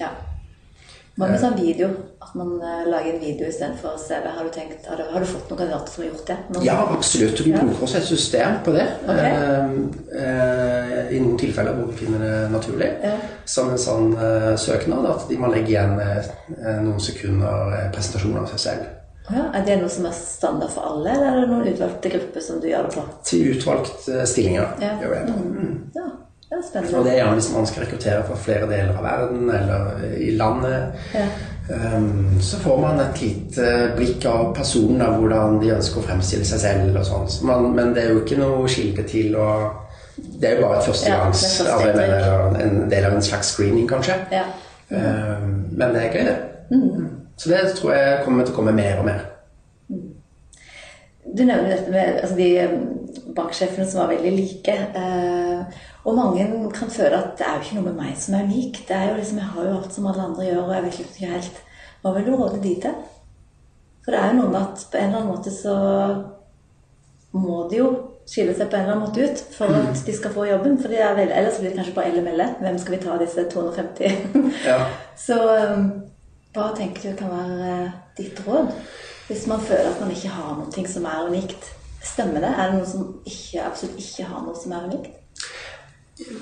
Ja. 0.01 0.09
Hva 1.19 1.27
med 1.27 1.41
sånn 1.41 1.57
video? 1.59 1.87
At 2.23 2.35
man 2.39 2.53
eh, 2.63 2.85
lager 2.87 3.11
en 3.11 3.19
video 3.19 3.47
istedenfor 3.49 3.97
CV. 3.99 4.27
Har 4.37 4.45
du, 4.45 4.51
tenkt, 4.55 4.85
har, 4.87 4.95
du, 4.95 5.03
har 5.11 5.19
du 5.19 5.27
fått 5.27 5.49
noen 5.51 5.59
kandidater 5.59 5.91
som 5.91 6.03
har 6.03 6.07
gjort 6.13 6.29
det? 6.29 6.37
Noen 6.53 6.63
Ja, 6.63 6.75
absolutt. 6.95 7.41
Vi 7.43 7.51
bruker 7.51 7.83
også 7.83 7.97
et 7.99 8.07
system 8.07 8.61
på 8.63 8.75
det. 8.77 8.85
Okay. 9.03 9.33
Eh, 9.33 9.73
eh, 10.21 11.01
I 11.17 11.19
noen 11.19 11.35
tilfeller 11.41 11.75
hvor 11.75 11.89
vi 11.91 12.05
finner 12.05 12.23
det 12.23 12.37
naturlig. 12.53 12.87
Ja. 13.03 13.17
Som 13.43 13.73
en 13.73 13.83
sånn 13.83 14.15
eh, 14.15 14.53
søknad 14.63 15.09
at 15.11 15.27
de 15.27 15.41
må 15.41 15.51
legge 15.51 15.75
igjen 15.75 15.99
eh, 16.05 16.31
noen 16.85 17.03
sekunder 17.03 17.75
eh, 17.75 17.91
presentasjon 17.97 18.39
av 18.39 18.47
seg 18.53 18.63
selv. 18.69 18.87
Ja, 19.29 19.43
er 19.53 19.67
det 19.67 19.75
noe 19.77 19.91
som 19.93 20.07
er 20.09 20.15
standard 20.15 20.71
for 20.73 20.87
alle, 20.87 21.11
eller 21.11 21.27
er 21.35 21.43
det 21.43 21.49
noen 21.51 21.67
utvalgte 21.69 22.09
grupper 22.15 22.41
som 22.41 22.63
du 22.63 22.71
gjør 22.71 22.87
det 22.87 22.95
på? 22.95 23.03
Til 23.27 23.51
utvalgte 23.57 24.23
stillinger. 24.25 24.71
Ja. 24.81 24.95
gjør 25.03 25.19
jeg 25.19 25.27
det. 25.27 25.67
Ja, 25.99 26.08
det 26.49 26.81
er 26.81 26.97
Og 26.97 27.05
det 27.05 27.11
er 27.11 27.17
gjerne 27.19 27.37
hvis 27.37 27.51
man 27.53 27.67
skal 27.69 27.83
rekruttere 27.83 28.25
fra 28.25 28.35
flere 28.35 28.69
deler 28.69 28.95
av 28.97 29.03
verden 29.05 29.49
eller 29.53 30.05
i 30.17 30.31
landet. 30.37 31.03
Ja. 31.13 31.27
Um, 31.69 32.39
så 32.41 32.57
får 32.57 32.79
man 32.81 32.99
et 33.03 33.21
lite 33.21 33.65
blikk 33.95 34.25
av 34.25 34.55
personen, 34.57 35.01
av 35.05 35.19
hvordan 35.21 35.59
de 35.61 35.69
ønsker 35.75 36.01
å 36.01 36.07
fremstille 36.07 36.47
seg 36.49 36.63
selv. 36.63 36.97
og 36.97 37.05
sånt. 37.05 37.31
Så 37.31 37.45
man, 37.45 37.69
Men 37.75 37.93
det 37.93 38.03
er 38.03 38.15
jo 38.15 38.23
ikke 38.23 38.39
noe 38.41 38.67
kilde 38.67 39.03
til 39.03 39.35
å 39.37 39.49
Det 40.39 40.49
er 40.49 40.55
jo 40.57 40.65
bare 40.65 40.79
et 40.79 40.87
førstegangs 40.89 41.43
Ja, 41.63 41.77
er 41.79 42.57
en, 42.59 42.89
del 42.89 43.05
av 43.05 43.13
en 43.13 43.21
slags 43.21 43.53
screening, 43.53 43.87
kanskje. 43.87 44.17
Ja. 44.31 44.43
Um, 44.89 45.69
men 45.71 45.93
det 45.93 46.01
er 46.01 46.13
gøy, 46.13 46.25
det. 46.25 46.37
Så 47.37 47.49
det 47.49 47.75
tror 47.77 47.93
jeg 47.93 48.23
kommer 48.25 48.43
til 48.43 48.53
å 48.53 48.57
komme 48.57 48.73
mer 48.75 48.99
og 48.99 49.05
mer. 49.05 49.21
Du 51.37 51.43
nevner 51.45 51.69
dette 51.69 51.91
med 51.91 52.19
altså 52.23 52.35
de 52.35 52.49
eh, 52.57 52.73
banksjefene 53.37 53.85
som 53.87 54.01
var 54.01 54.11
veldig 54.15 54.31
like. 54.33 54.75
Eh, 54.75 55.79
og 56.05 56.15
mange 56.15 56.71
kan 56.73 56.91
føle 56.91 57.17
at 57.17 57.37
det 57.37 57.45
er 57.47 57.55
jo 57.57 57.65
ikke 57.65 57.77
noe 57.79 57.89
med 57.89 57.97
meg 57.99 58.17
som 58.17 58.35
er 58.37 58.45
unik. 58.47 58.83
Det 58.87 58.95
er 58.95 59.09
jo 59.09 59.15
liksom, 59.19 59.37
Jeg 59.37 59.53
har 59.53 59.65
jo 59.65 59.77
alt 59.77 59.93
som 59.93 60.07
alle 60.07 60.27
andre 60.29 60.45
gjør, 60.45 60.61
og 60.63 60.75
jeg 60.75 60.83
vet 60.83 60.99
ikke 60.99 61.31
helt 61.31 61.63
Hva 62.01 62.13
vil 62.15 62.27
du 62.27 62.35
råde 62.35 62.61
de 62.63 62.75
til? 62.85 62.99
For 64.03 64.15
det 64.15 64.19
er 64.19 64.29
jo 64.31 64.37
noe 64.39 64.53
med 64.53 64.61
at 64.61 64.85
på 64.91 64.97
en 64.97 65.09
eller 65.09 65.17
annen 65.19 65.33
måte 65.33 65.51
så 65.53 65.75
må 67.35 67.67
de 67.69 67.81
jo 67.81 67.89
skille 68.29 68.53
seg 68.55 68.69
på 68.69 68.77
en 68.77 68.85
eller 68.85 68.95
annen 68.95 69.07
måte 69.07 69.25
ut 69.25 69.41
for 69.53 69.75
at 69.75 70.03
de 70.05 70.15
skal 70.15 70.33
få 70.33 70.45
jobben. 70.47 70.77
For 70.81 70.91
de 70.91 71.01
er 71.03 71.17
vel, 71.17 71.33
ellers 71.35 71.59
blir 71.59 71.69
det 71.69 71.77
kanskje 71.81 71.95
bare 71.97 72.13
elle 72.13 72.23
melle. 72.25 72.47
Hvem 72.61 72.79
skal 72.81 72.95
vi 72.95 73.01
ta 73.03 73.17
disse 73.19 73.45
250? 73.51 74.63
Ja. 74.65 74.79
Så 75.27 75.37
um, 75.43 75.85
hva 76.55 76.71
tenker 76.77 77.11
du 77.11 77.19
kan 77.19 77.33
være 77.33 77.73
eh, 77.73 77.97
ditt 78.17 78.39
råd? 78.47 78.71
Hvis 79.27 79.45
man 79.51 79.61
føler 79.61 79.91
at 79.91 79.99
man 80.01 80.15
ikke 80.15 80.31
har 80.33 80.55
noe 80.57 80.87
som 80.89 81.05
er 81.05 81.27
unikt. 81.29 81.69
Stemmer 82.01 82.41
det? 82.41 82.49
Er 82.49 82.71
det 82.71 82.79
noen 82.79 82.89
som 82.89 83.09
ikke, 83.27 83.65
absolutt 83.67 83.99
ikke 84.01 84.29
har 84.31 84.45
noe 84.47 84.57
som 84.57 84.73
er 84.73 84.87
unikt? 84.89 85.19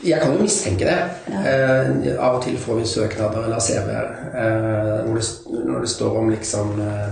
Jeg 0.03 0.21
kan 0.21 0.33
jo 0.33 0.41
mistenke 0.41 0.87
det. 0.87 0.97
Eh, 1.29 2.15
av 2.17 2.39
og 2.39 2.43
til 2.43 2.57
får 2.57 2.79
vi 2.79 2.85
søknader 2.89 3.45
eller 3.45 3.61
CV-er 3.61 4.07
eh, 4.33 5.09
når, 5.09 5.79
det, 5.83 5.89
står 5.89 6.17
om 6.17 6.31
liksom 6.33 6.79
eh, 6.81 7.11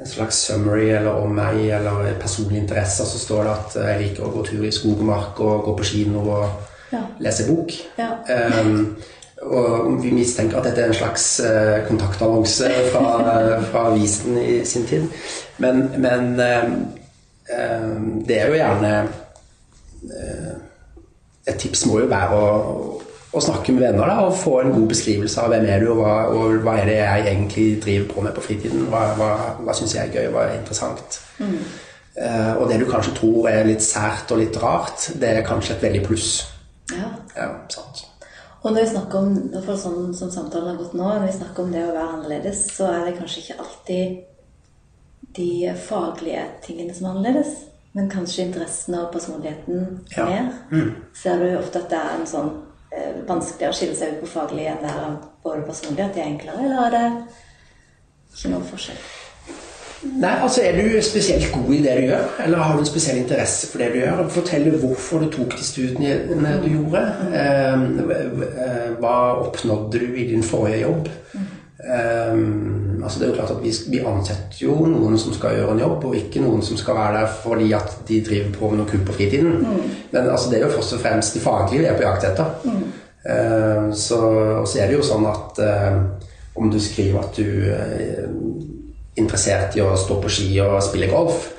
en 0.00 0.06
slags 0.08 0.40
summary 0.46 0.88
eller 0.96 1.20
om 1.20 1.34
meg 1.34 1.60
eller 1.76 2.14
personlige 2.20 2.62
interesser, 2.62 3.04
så 3.04 3.20
står 3.20 3.44
det 3.44 3.52
at 3.52 3.76
eh, 3.76 3.90
jeg 3.90 4.02
liker 4.06 4.24
å 4.28 4.32
gå 4.32 4.46
tur 4.48 4.64
i 4.64 4.72
skog 4.72 5.02
og 5.02 5.10
mark 5.10 5.40
og 5.44 5.68
gå 5.68 5.76
på 5.82 5.92
kino 5.92 6.24
og 6.24 6.66
Ja. 6.88 7.02
lese 7.20 7.44
bok. 7.44 7.72
Ja. 7.98 8.14
Um, 8.64 8.96
og 9.42 9.98
vi 10.02 10.10
mistenker 10.16 10.56
at 10.58 10.64
dette 10.64 10.80
er 10.80 10.88
en 10.88 10.96
slags 10.96 11.26
eh, 11.44 11.82
kontaktannonse 11.84 12.70
fra, 12.92 13.02
fra 13.68 13.82
avisen 13.90 14.38
i 14.40 14.64
sin 14.64 14.86
tid. 14.88 15.04
Men, 15.58 15.84
men 16.00 16.40
eh, 16.40 16.64
eh, 17.52 17.92
det 18.26 18.40
er 18.40 18.48
jo 18.48 18.56
gjerne 18.56 18.94
eh, 20.08 20.56
Et 21.48 21.58
tips 21.60 21.86
må 21.88 22.02
jo 22.02 22.10
være 22.10 22.36
å, 22.36 22.48
å 23.32 23.42
snakke 23.42 23.74
med 23.74 23.86
venner 23.86 24.10
da, 24.10 24.18
og 24.26 24.36
få 24.36 24.58
en 24.62 24.74
god 24.74 24.88
beskrivelse 24.92 25.42
av 25.42 25.52
hvem 25.52 25.66
er 25.68 25.84
du, 25.84 25.90
og 25.94 26.02
hva, 26.02 26.16
og 26.34 26.58
hva 26.64 26.76
er 26.80 26.90
det 26.90 26.98
jeg 26.98 27.26
egentlig 27.26 27.66
driver 27.84 28.10
på 28.12 28.26
med 28.26 28.36
på 28.36 28.44
fritiden. 28.44 28.86
Hva, 28.92 29.04
hva, 29.18 29.30
hva 29.62 29.76
syns 29.76 29.96
jeg 29.96 30.08
er 30.08 30.18
gøy, 30.18 30.30
hva 30.34 30.46
er 30.46 30.58
interessant. 30.60 31.20
Mm. 31.40 31.58
Uh, 32.18 32.52
og 32.58 32.68
det 32.68 32.80
du 32.80 32.86
kanskje 32.90 33.14
tror 33.14 33.46
er 33.50 33.66
litt 33.68 33.84
sært 33.84 34.32
og 34.34 34.40
litt 34.40 34.56
rart, 34.62 35.10
det 35.20 35.32
er 35.32 35.46
kanskje 35.46 35.76
et 35.76 35.88
veldig 35.88 36.04
pluss. 36.08 36.30
Ja. 36.92 37.12
ja 37.36 37.50
sant. 37.72 38.06
Og 38.58 38.72
når 38.72 38.80
vi 38.80 38.90
snakker 38.90 39.18
om 39.22 39.36
for 39.62 39.78
sånn 39.78 40.14
som 40.18 40.32
samtalen 40.34 40.72
har 40.72 40.80
gått 40.80 40.96
nå, 40.98 41.06
når 41.06 41.28
vi 41.28 41.36
snakker 41.36 41.62
om 41.62 41.70
det 41.72 41.84
å 41.86 41.92
være 41.94 42.14
annerledes, 42.16 42.64
så 42.74 42.88
er 42.90 43.06
det 43.06 43.18
kanskje 43.20 43.44
ikke 43.44 43.60
alltid 43.62 44.16
de 45.38 45.74
faglige 45.78 46.42
tingene 46.64 46.96
som 46.96 47.06
er 47.06 47.14
annerledes, 47.14 47.52
men 47.96 48.10
kanskje 48.12 48.44
interessen 48.48 48.94
og 48.98 49.12
personligheten 49.12 50.00
ja. 50.16 50.24
mer. 50.24 50.50
Mm. 50.70 50.90
Ser 51.16 51.40
du 51.40 51.46
ofte 51.58 51.82
at 51.82 51.92
det 51.92 52.00
er 52.00 52.16
en 52.18 52.28
sånn 52.28 52.50
eh, 52.92 53.22
vanskeligere 53.28 53.74
å 53.74 53.78
skille 53.78 53.96
seg 53.98 54.16
ut 54.16 54.24
på 54.24 54.32
faglig 54.34 54.68
enn 54.70 54.82
det 54.84 54.92
er 54.92 55.16
både 55.44 55.64
personlig, 55.68 56.04
at 56.04 56.18
det 56.18 56.24
er 56.24 56.34
enklere, 56.34 56.66
eller 56.66 56.84
er 56.84 56.96
det 56.96 57.06
ikke 58.34 58.52
noen 58.52 58.68
forskjell? 58.68 59.00
Nei, 59.98 60.30
altså 60.30 60.62
Er 60.62 60.76
du 60.78 61.02
spesielt 61.02 61.48
god 61.52 61.72
i 61.74 61.80
det 61.82 61.94
du 61.98 62.04
gjør, 62.06 62.26
eller 62.44 62.58
har 62.62 62.74
du 62.76 62.84
en 62.84 62.86
spesiell 62.86 63.18
interesse 63.18 63.66
for 63.66 63.82
det 63.82 63.88
du 63.92 63.98
gjør? 63.98 64.28
Fortell 64.30 64.68
hvorfor 64.78 65.24
du 65.24 65.30
tok 65.34 65.56
de 65.58 65.64
studiene 65.64 66.52
du 66.62 66.68
gjorde. 66.70 67.02
Ehm, 67.34 68.10
eh, 68.14 68.92
hva 69.00 69.16
oppnådde 69.42 69.98
du 69.98 70.14
i 70.14 70.28
din 70.30 70.42
forrige 70.46 70.84
jobb? 70.84 71.08
Um, 71.78 72.98
altså 73.04 73.20
det 73.20 73.26
er 73.26 73.30
jo 73.30 73.34
klart 73.36 73.50
at 73.54 73.60
vi, 73.62 73.70
vi, 73.86 73.98
ansetter 74.02 74.62
jo 74.64 74.72
noen 74.90 75.14
som 75.22 75.30
skal 75.36 75.54
gjøre 75.54 75.76
en 75.76 75.82
jobb, 75.84 76.06
og 76.08 76.16
ikke 76.18 76.42
noen 76.42 76.64
som 76.66 76.78
skal 76.80 76.98
være 76.98 77.20
der 77.20 77.36
fordi 77.44 77.68
at 77.78 77.92
de 78.08 78.18
driver 78.26 78.48
på 78.56 78.70
med 78.70 78.80
noe 78.80 78.90
kult 78.90 79.04
på 79.06 79.14
fritiden. 79.14 79.60
Mm. 79.62 79.92
Men 80.10 80.30
altså, 80.32 80.50
det 80.50 80.58
er 80.58 80.66
jo 80.66 80.72
først 80.74 80.96
og 80.96 81.04
fremst 81.04 81.38
de 81.38 81.44
faglige 81.44 81.84
vi 81.84 81.90
er 81.90 81.98
på 81.98 82.06
jakt 82.06 82.26
etter. 82.32 82.56
Mm. 82.64 82.88
Uh, 83.28 83.84
så, 83.94 84.18
og 84.62 84.66
så 84.66 84.82
er 84.82 84.90
det 84.90 84.98
jo 84.98 85.06
sånn 85.06 85.26
at 85.30 85.62
uh, 85.62 86.00
om 86.58 86.72
du 86.72 86.80
skriver 86.82 87.22
at 87.22 87.38
du 87.38 87.46
er 87.70 88.26
interessert 89.18 89.76
i 89.78 89.82
å 89.82 89.94
stå 89.98 90.18
på 90.22 90.30
ski 90.32 90.50
og 90.62 90.80
spille 90.84 91.10
golf, 91.10 91.46
eh, 91.46 91.57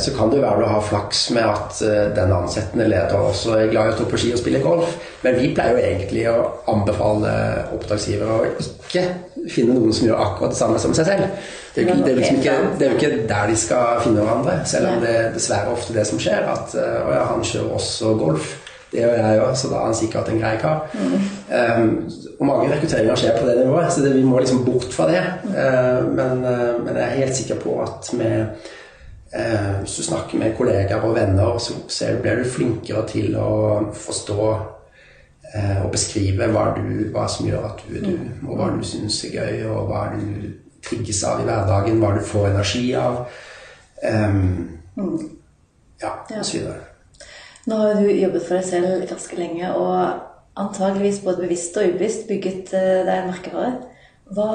så 0.00 0.14
kan 0.16 0.30
det 0.32 0.40
være 0.40 0.62
du 0.62 0.68
har 0.70 0.80
flaks 0.84 1.26
med 1.36 1.44
at 1.44 1.82
eh, 1.84 2.06
den 2.16 2.32
ansettende 2.32 2.86
leder 2.88 3.18
også 3.20 3.58
er 3.58 3.68
glad 3.72 3.90
i 3.90 3.92
å 3.92 3.98
stå 3.98 4.06
på 4.08 4.20
ski 4.22 4.32
og 4.32 4.40
spille 4.40 4.62
golf. 4.64 4.96
Men 5.24 5.36
vi 5.36 5.50
pleier 5.56 5.76
jo 5.76 5.84
egentlig 5.84 6.24
å 6.32 6.38
anbefale 6.72 7.34
oppdragsgivere 7.76 8.38
å 8.38 8.48
ikke 8.48 9.04
finne 9.52 9.76
noen 9.76 9.92
som 9.92 10.08
gjør 10.08 10.22
akkurat 10.24 10.54
det 10.54 10.60
samme 10.62 10.80
som 10.80 10.96
seg 10.96 11.10
selv. 11.10 11.52
Det 11.74 11.82
er, 11.82 11.90
jo, 11.90 12.06
er 12.06 12.20
liksom 12.20 12.40
ikke, 12.40 12.90
ikke 12.94 13.12
der 13.28 13.50
de 13.50 13.56
skal 13.58 14.02
finne 14.04 14.22
hverandre, 14.22 14.60
selv 14.68 14.92
om 14.92 15.00
det 15.02 15.16
er 15.18 15.32
dessverre 15.34 15.74
ofte 15.74 15.96
det 15.96 16.06
som 16.08 16.20
skjer. 16.22 16.46
At 16.54 16.76
eh, 16.78 17.00
å 17.02 17.16
ja, 17.16 17.24
han 17.32 17.44
kjører 17.44 17.74
også 17.80 18.14
golf. 18.20 18.54
Det 18.94 19.02
gjør 19.02 19.16
jeg 19.18 19.38
òg, 19.42 19.56
så 19.58 19.68
da 19.72 19.78
er 19.80 19.88
han 19.88 19.96
sikkert 19.98 20.28
en 20.30 20.38
grei 20.38 20.52
kar. 20.62 20.84
Mm. 20.94 21.14
Um, 21.50 21.88
og 22.38 22.46
mange 22.46 22.68
rekrutteringer 22.70 23.18
skjer 23.18 23.40
på 23.40 23.48
det 23.48 23.56
nivået, 23.58 23.88
så 23.90 24.04
det, 24.04 24.12
vi 24.14 24.22
må 24.22 24.38
liksom 24.38 24.62
bort 24.62 24.86
fra 24.94 25.08
det. 25.10 25.22
Uh, 25.48 26.06
men, 26.14 26.44
uh, 26.46 26.76
men, 26.78 26.92
jeg 26.94 27.02
er 27.08 27.18
helt 27.24 27.40
sikker 27.40 27.58
på 27.64 27.74
at 27.82 28.12
med, 28.14 28.68
hvis 29.34 29.96
du 29.98 30.02
snakker 30.06 30.38
med 30.38 30.52
kollegaer 30.54 31.02
og 31.02 31.16
venner, 31.16 31.56
så, 31.58 31.74
blir 32.22 32.38
du 32.38 32.44
flinkere 32.46 33.02
til 33.10 33.34
å 33.34 33.48
forstå 33.90 34.36
og 34.44 35.88
beskrive 35.90 36.46
hva, 36.50 36.68
du, 36.76 37.08
hva, 37.14 37.24
som 37.30 37.48
gjør 37.48 37.66
at 37.66 37.82
du 37.86 37.96
er 37.98 38.06
du, 38.06 38.12
mm. 38.14 38.46
og 38.46 38.58
hva 38.58 38.68
du 38.74 38.80
syns 38.86 39.20
er 39.26 39.34
gøy, 39.34 39.64
og 39.70 39.90
hva 39.90 40.04
du 40.14 40.54
trigges 40.86 41.24
av 41.26 41.42
i 41.42 41.48
hverdagen, 41.48 42.00
hva 42.02 42.14
du 42.14 42.22
får 42.26 42.48
energi 42.52 42.84
av. 42.98 43.20
Um, 44.02 44.80
ja, 46.02 46.12
og 46.26 46.44
så 46.44 46.58
videre. 46.58 46.78
Nå 47.66 47.78
har 47.80 48.00
du 48.00 48.10
jobbet 48.10 48.44
for 48.44 48.58
deg 48.58 48.66
selv 48.68 49.04
ganske 49.08 49.38
lenge 49.38 49.70
og 49.72 49.94
antageligvis 50.60 51.22
både 51.24 51.46
bevisst 51.46 51.76
og 51.80 51.94
ubevisst 51.94 52.26
bygget 52.28 52.74
eh, 52.76 53.04
deg 53.06 53.14
en 53.16 53.30
merkevare. 53.30 53.72
Hva, 54.32 54.50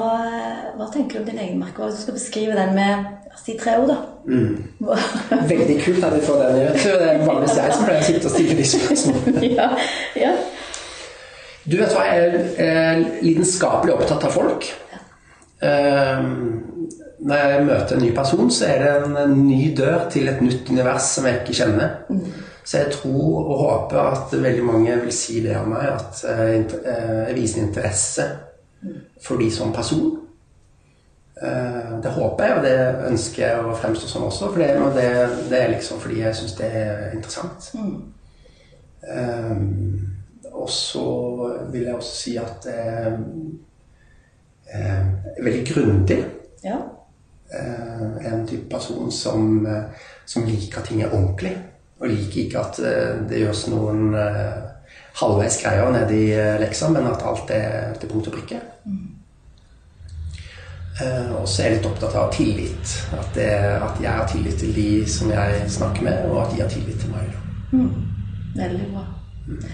hva, 0.74 0.86
tenker 0.90 1.18
du 1.18 1.22
om 1.22 1.26
din 1.28 1.38
egen 1.38 1.60
merke? 1.60 1.84
Hvis 1.86 2.00
Du 2.00 2.02
skal 2.02 2.16
beskrive 2.16 2.56
den 2.58 2.74
med 2.74 3.04
si 3.38 3.54
tre 3.58 3.76
ord, 3.78 3.88
da. 3.88 3.96
Mm. 4.26 4.56
Veldig 5.48 5.76
kult 5.84 6.04
at 6.04 6.16
vi 6.16 6.24
får 6.26 6.42
den. 6.42 6.56
Jeg 6.60 6.80
tror 6.82 6.98
det 6.98 7.10
er 7.10 7.22
vanligvis 7.26 7.60
jeg 7.60 7.76
som 7.76 7.86
pleier 7.86 8.02
å 8.02 8.08
sitte 8.08 8.26
og 8.26 8.34
stille 8.34 8.56
de 8.58 8.66
spørsmålene. 8.72 9.44
ja, 9.58 9.68
ja. 10.18 10.34
Du 11.70 11.76
vet 11.78 11.94
hva, 11.94 12.04
jeg 12.08 12.42
er 12.64 13.04
lidenskapelig 13.22 13.94
opptatt 13.94 14.26
av 14.26 14.34
folk. 14.34 14.68
Ja. 14.90 15.00
Um, 15.60 16.90
når 17.20 17.40
jeg 17.46 17.64
møter 17.68 17.96
en 17.96 18.02
ny 18.02 18.12
person, 18.16 18.50
så 18.52 18.68
er 18.72 18.84
det 18.84 18.92
en 19.22 19.34
ny 19.44 19.62
dør 19.76 20.06
til 20.12 20.28
et 20.32 20.40
nytt 20.42 20.70
univers 20.72 21.10
som 21.14 21.28
jeg 21.28 21.42
ikke 21.42 21.58
kjenner. 21.62 21.98
Mm. 22.08 22.28
Så 22.64 22.82
jeg 22.82 22.92
tror 22.96 23.40
og 23.40 23.58
håper 23.64 23.98
at 24.02 24.36
veldig 24.42 24.64
mange 24.64 24.96
vil 25.04 25.12
si 25.14 25.40
det 25.44 25.56
om 25.60 25.72
meg, 25.72 25.88
at 25.94 26.22
jeg 26.24 26.64
eh, 26.80 27.34
viser 27.36 27.64
interesse 27.64 28.26
for 29.22 29.40
de 29.40 29.50
som 29.52 29.72
person. 29.72 30.18
Eh, 31.42 32.00
det 32.02 32.10
håper 32.10 32.44
jeg, 32.44 32.56
og 32.56 32.64
det 32.64 33.08
ønsker 33.08 33.42
jeg 33.46 33.64
å 33.64 33.76
fremstå 33.80 34.08
som 34.10 34.26
også. 34.28 34.52
For 34.52 34.60
det, 34.60 34.70
det, 34.96 35.10
det 35.50 35.60
er 35.60 35.74
liksom 35.74 36.00
fordi 36.02 36.20
jeg 36.20 36.36
syns 36.36 36.56
det 36.58 36.70
er 36.82 37.14
interessant. 37.16 37.70
Mm. 37.74 38.00
Um, 39.00 40.16
og 40.52 40.68
så 40.68 41.04
vil 41.72 41.86
jeg 41.86 41.96
også 41.96 42.16
si 42.18 42.34
at 42.36 42.66
det 42.66 42.74
er 44.76 45.06
veldig 45.40 45.62
grundig. 45.72 46.18
Ja. 46.64 46.76
En 47.50 48.44
type 48.46 48.68
person 48.70 49.08
som, 49.10 49.64
som 50.28 50.44
liker 50.46 50.84
ting 50.86 51.00
er 51.02 51.14
ordentlig. 51.16 51.56
Og 52.00 52.08
liker 52.08 52.44
ikke 52.44 52.60
at 52.60 52.78
eh, 52.84 53.16
det 53.28 53.42
gjøres 53.42 53.66
noen 53.68 54.14
uh, 54.16 54.69
halvveis 55.20 55.60
nedi 55.92 56.20
i 56.32 56.58
leksa, 56.60 56.88
men 56.88 57.06
at 57.10 57.22
alt 57.26 57.50
er 57.54 57.94
til 58.00 58.08
punkt 58.08 58.28
og 58.30 58.36
prikke. 58.38 58.60
Mm. 58.84 59.08
Og 61.40 61.46
så 61.48 61.62
er 61.62 61.66
jeg 61.66 61.76
litt 61.78 61.86
opptatt 61.88 62.16
av 62.20 62.32
tillit. 62.34 62.96
At, 63.16 63.30
det, 63.34 63.48
at, 63.80 64.00
jeg 64.02 64.10
har 64.12 64.26
tillit 64.28 64.58
til 64.60 64.74
de 64.76 64.88
som 65.08 65.30
jeg 65.32 65.70
snakker 65.72 66.04
med, 66.04 66.26
og 66.28 66.42
at 66.42 66.52
de 66.52 66.60
har 66.60 66.68
tillit 66.68 67.00
til 67.00 67.14
meg. 67.14 67.30
Mm. 67.72 67.94
Veldig 68.56 68.90
bra. 68.92 69.06
Mm. 69.46 69.64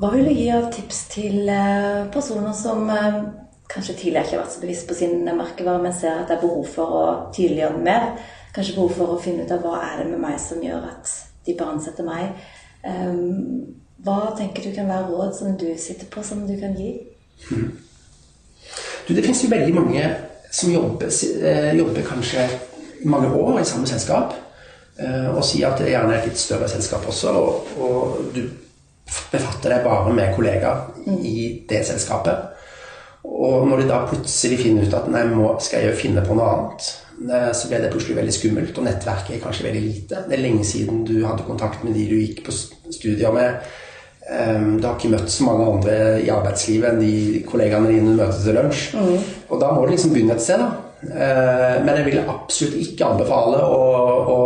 Hva 0.00 0.10
vil 0.12 0.26
du 0.28 0.34
gi 0.34 0.50
av 0.52 0.68
tips 0.74 1.04
til 1.14 1.48
personer 2.12 2.52
som 2.58 2.82
kanskje 3.70 3.94
tidligere 3.94 4.26
ikke 4.26 4.36
har 4.36 4.42
vært 4.42 4.54
så 4.56 4.62
bevisst 4.64 4.88
på 4.88 4.96
sin 4.98 5.22
merkevare, 5.24 5.82
men 5.82 5.94
ser 5.96 6.18
at 6.18 6.28
det 6.28 6.36
er 6.36 6.42
behov 6.44 6.66
for 6.74 6.98
å 6.98 7.04
tydeliggjøre 7.34 7.78
den 7.78 7.86
mer? 7.86 8.10
Kanskje 8.54 8.76
behov 8.76 8.92
for 8.98 9.14
å 9.14 9.22
finne 9.22 9.46
ut 9.46 9.54
av 9.54 9.64
hva 9.64 9.78
er 9.86 10.02
det 10.02 10.10
med 10.10 10.20
meg 10.26 10.36
som 10.42 10.60
gjør 10.62 10.90
at 10.90 11.14
de 11.46 11.56
bare 11.58 11.76
ansetter 11.76 12.06
meg. 12.06 12.36
Um, 12.84 13.23
hva 14.04 14.34
tenker 14.38 14.66
du 14.66 14.74
kan 14.76 14.88
være 14.88 15.08
råd 15.10 15.34
som 15.36 15.56
du 15.58 15.66
sitter 15.80 16.08
på, 16.12 16.22
som 16.22 16.44
du 16.48 16.54
kan 16.60 16.76
gi? 16.76 16.92
Mm. 17.50 17.70
Du, 19.08 19.14
det 19.14 19.24
finnes 19.24 19.42
jo 19.44 19.52
veldig 19.52 19.74
mange 19.74 20.08
som 20.54 20.72
jobber, 20.72 21.10
eh, 21.42 21.70
jobber 21.78 22.06
kanskje 22.06 22.48
mange 23.04 23.30
år 23.34 23.60
i 23.60 23.68
samme 23.68 23.88
selskap. 23.88 24.34
Eh, 24.98 25.30
og 25.34 25.42
sier 25.44 25.72
at 25.72 25.80
det 25.82 25.90
gjerne 25.90 26.14
er 26.14 26.22
et 26.22 26.28
litt 26.30 26.38
større 26.38 26.68
selskap 26.70 27.06
også, 27.10 27.32
og, 27.34 27.72
og 27.82 28.34
du 28.34 28.44
befatter 29.32 29.72
deg 29.72 29.84
bare 29.84 30.12
med 30.14 30.36
kollegaer 30.36 30.84
mm. 31.06 31.16
i 31.26 31.38
det 31.68 31.82
selskapet. 31.86 32.52
Og 33.24 33.66
når 33.66 33.82
de 33.82 33.88
da 33.88 34.04
plutselig 34.06 34.60
finner 34.60 34.86
ut 34.86 34.94
at 34.94 35.08
nei, 35.10 35.24
må, 35.32 35.54
skal 35.64 35.88
jeg 35.88 35.98
finne 35.98 36.22
på 36.24 36.36
noe 36.36 36.52
annet, 36.52 36.92
Eh, 37.22 37.50
så 37.54 37.70
ble 37.70 37.78
det 37.82 37.90
plutselig 37.92 38.18
veldig 38.18 38.34
skummelt, 38.34 38.78
og 38.78 38.86
nettverket 38.88 39.36
er 39.36 39.42
kanskje 39.42 39.68
veldig 39.68 39.82
lite. 39.84 40.24
Det 40.28 40.36
er 40.36 40.42
lenge 40.42 40.66
siden 40.66 41.04
du 41.06 41.16
hadde 41.24 41.46
kontakt 41.46 41.84
med 41.86 41.94
de 41.96 42.06
du 42.10 42.16
gikk 42.18 42.44
på 42.46 42.54
studier 42.54 43.34
med. 43.34 43.62
Ehm, 44.30 44.80
du 44.80 44.86
har 44.86 44.96
ikke 44.96 45.12
møtt 45.12 45.28
så 45.30 45.44
mange 45.44 45.66
andre 45.68 45.96
i 46.24 46.30
arbeidslivet 46.32 46.94
enn 46.94 47.02
de 47.02 47.42
kollegaene 47.48 47.90
dine 47.92 48.14
du 48.14 48.16
møter 48.16 48.40
til 48.40 48.56
lunsj. 48.56 48.86
Mm. 48.96 49.28
Og 49.50 49.60
da 49.60 49.72
må 49.72 49.84
du 49.84 49.92
liksom 49.92 50.14
begynne 50.14 50.38
et 50.38 50.44
sted, 50.44 50.62
da. 50.62 50.70
Eh, 51.04 51.76
men 51.84 51.98
jeg 51.98 52.06
vil 52.08 52.22
absolutt 52.22 52.80
ikke 52.80 53.10
anbefale 53.10 53.60
å, 53.68 53.84
å, 54.32 54.40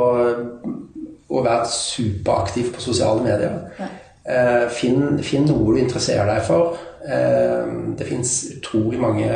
å 1.31 1.45
være 1.45 1.71
superaktiv 1.71 2.73
på 2.75 2.83
sosiale 2.83 3.23
medier. 3.23 3.55
Ja. 3.79 3.91
Eh, 4.29 4.67
finn, 4.75 5.23
finn, 5.25 5.47
noe 5.49 5.77
du 5.77 5.83
interesserer 5.85 6.27
deg 6.33 6.45
for. 6.49 6.75
Ehm, 7.07 7.95
det 7.99 8.11
fins 8.11 8.39
utrolig 8.59 9.01
mange 9.01 9.31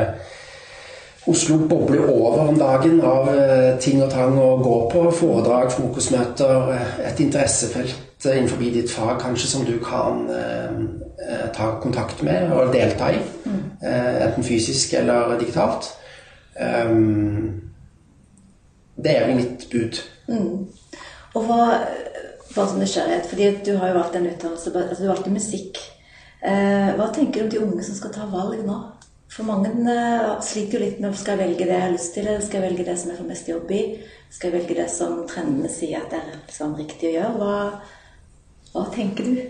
Oslo 1.31 1.55
bobler 1.71 2.01
over 2.11 2.49
om 2.51 2.57
dagen 2.59 2.97
av 3.07 3.29
eh, 3.31 3.77
ting 3.79 4.01
og 4.03 4.11
tang 4.11 4.35
å 4.43 4.57
gå 4.59 4.79
på. 4.91 5.05
Foredrag, 5.15 5.71
frokostmøter, 5.71 6.73
eh, 6.75 6.97
et 7.13 7.23
interessefelt 7.23 7.95
innenfor 8.31 8.57
ditt 8.63 8.91
fag 8.91 9.21
kanskje 9.21 9.49
som 9.49 9.65
du 9.67 9.79
kan 9.83 10.29
eh, 10.31 11.49
ta 11.55 11.81
kontakt 11.83 12.23
med 12.23 12.53
og 12.53 12.73
delta 12.75 13.11
i. 13.11 13.19
Mm. 13.45 13.63
Eh, 13.83 14.23
enten 14.27 14.47
fysisk 14.47 14.95
eller 14.95 15.39
digitalt. 15.41 15.91
Um, 16.87 17.73
det 18.97 19.17
er 19.17 19.27
vel 19.27 19.37
mitt 19.37 19.67
bud. 19.73 19.99
Mm. 20.29 20.67
Og 21.35 21.47
hva, 21.49 21.63
hva 22.53 22.67
som 22.69 22.79
nysgjerrighet, 22.79 23.27
fordi 23.31 23.49
du 23.67 23.77
har 23.81 23.91
jo 23.91 23.99
valgt 23.99 24.19
en 24.19 24.29
utdannelse, 24.29 24.73
altså 24.77 25.03
du 25.03 25.09
valgte 25.09 25.33
musikk. 25.33 25.81
Eh, 26.43 26.93
hva 26.99 27.09
tenker 27.15 27.41
du 27.41 27.47
om 27.47 27.51
de 27.51 27.63
unge 27.67 27.87
som 27.87 27.97
skal 27.97 28.13
ta 28.15 28.27
valg 28.31 28.61
nå? 28.67 28.79
For 29.33 29.49
mange 29.49 29.71
uh, 29.87 30.43
sliter 30.45 30.77
jo 30.77 30.83
litt 30.83 30.99
med 31.01 31.15
skal 31.17 31.39
jeg 31.39 31.47
velge 31.47 31.65
det 31.65 31.73
jeg 31.73 31.85
har 31.87 31.95
lyst 31.95 32.13
til, 32.13 32.27
eller 32.29 32.43
skal 32.45 32.61
jeg 32.61 32.69
velge 32.69 32.85
det 32.85 32.97
som 33.01 33.13
jeg 33.13 33.21
får 33.23 33.29
mest 33.31 33.49
jobb 33.49 33.71
i? 33.73 33.83
Skal 34.29 34.51
jeg 34.51 34.59
velge 34.59 34.77
det 34.77 34.89
som 34.93 35.23
trendene 35.31 35.71
sier 35.73 36.03
at 36.03 36.13
det 36.13 36.19
er 36.21 36.35
liksom 36.35 36.75
riktig 36.77 37.09
å 37.09 37.15
gjøre? 37.15 37.33
Hva, 37.41 37.55
hva 38.73 38.85
tenker 38.95 39.25
du? 39.25 39.43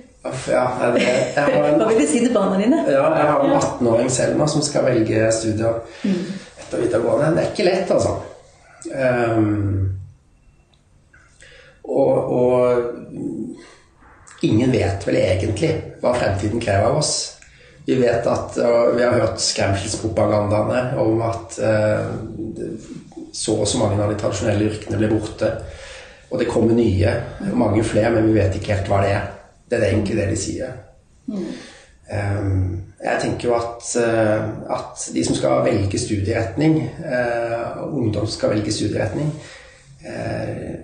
Ja, 0.50 0.92
det, 0.94 1.06
en, 1.36 1.80
Hva 1.80 1.88
vil 1.88 2.00
du 2.02 2.06
si 2.06 2.20
til 2.22 2.34
barna 2.34 2.56
dine? 2.60 2.84
ja, 2.86 3.14
jeg 3.18 3.26
har 3.30 3.40
en 3.42 3.58
18-åring 3.58 4.10
Selma 4.10 4.46
som 4.50 4.62
skal 4.62 4.84
velge 4.86 5.32
studier 5.34 5.74
etter 6.02 6.78
videregående. 6.84 7.36
Det 7.36 7.42
er 7.42 7.50
ikke 7.50 7.66
lett, 7.66 7.90
altså. 7.90 8.12
Um, 8.92 9.98
og, 11.82 12.32
og 12.38 12.62
ingen 14.46 14.72
vet 14.74 15.06
vel 15.06 15.16
egentlig 15.20 15.72
hva 16.02 16.12
fremtiden 16.16 16.60
krever 16.62 16.86
av 16.90 16.96
oss. 17.02 17.12
Vi 17.86 17.94
vet 17.98 18.26
at, 18.30 18.58
og 18.62 18.94
vi 18.94 19.02
har 19.02 19.18
hørt 19.18 19.40
skremselspropagandaene 19.42 20.80
om 21.02 21.22
at 21.26 21.58
uh, 21.62 22.06
så 23.34 23.56
og 23.58 23.68
så 23.68 23.78
mange 23.80 24.02
av 24.02 24.10
de 24.12 24.18
tradisjonelle 24.20 24.68
yrkene 24.70 24.98
blir 25.00 25.10
borte. 25.14 25.48
Og 26.32 26.40
det 26.40 26.48
kommer 26.48 26.72
nye, 26.74 27.12
mange 27.52 27.84
flere, 27.84 28.10
men 28.14 28.30
vi 28.30 28.38
vet 28.38 28.56
ikke 28.56 28.72
helt 28.72 28.88
hva 28.88 29.02
det 29.04 29.12
er. 29.12 29.28
Det 29.68 29.78
er 29.78 29.90
egentlig 29.90 30.16
det 30.16 30.30
de 30.30 30.38
sier. 30.40 30.72
Um, 32.12 32.80
jeg 33.02 33.18
tenker 33.20 33.48
jo 33.48 33.54
at, 33.56 33.86
eh, 33.98 34.48
at 34.70 35.04
de 35.14 35.24
som 35.26 35.36
skal 35.36 35.64
velge 35.64 35.98
studieretning, 35.98 36.78
eh, 37.04 37.82
ungdom 37.82 38.26
som 38.26 38.38
skal 38.38 38.50
velge 38.54 38.72
studieretning, 38.72 39.32
eh, 40.06 40.74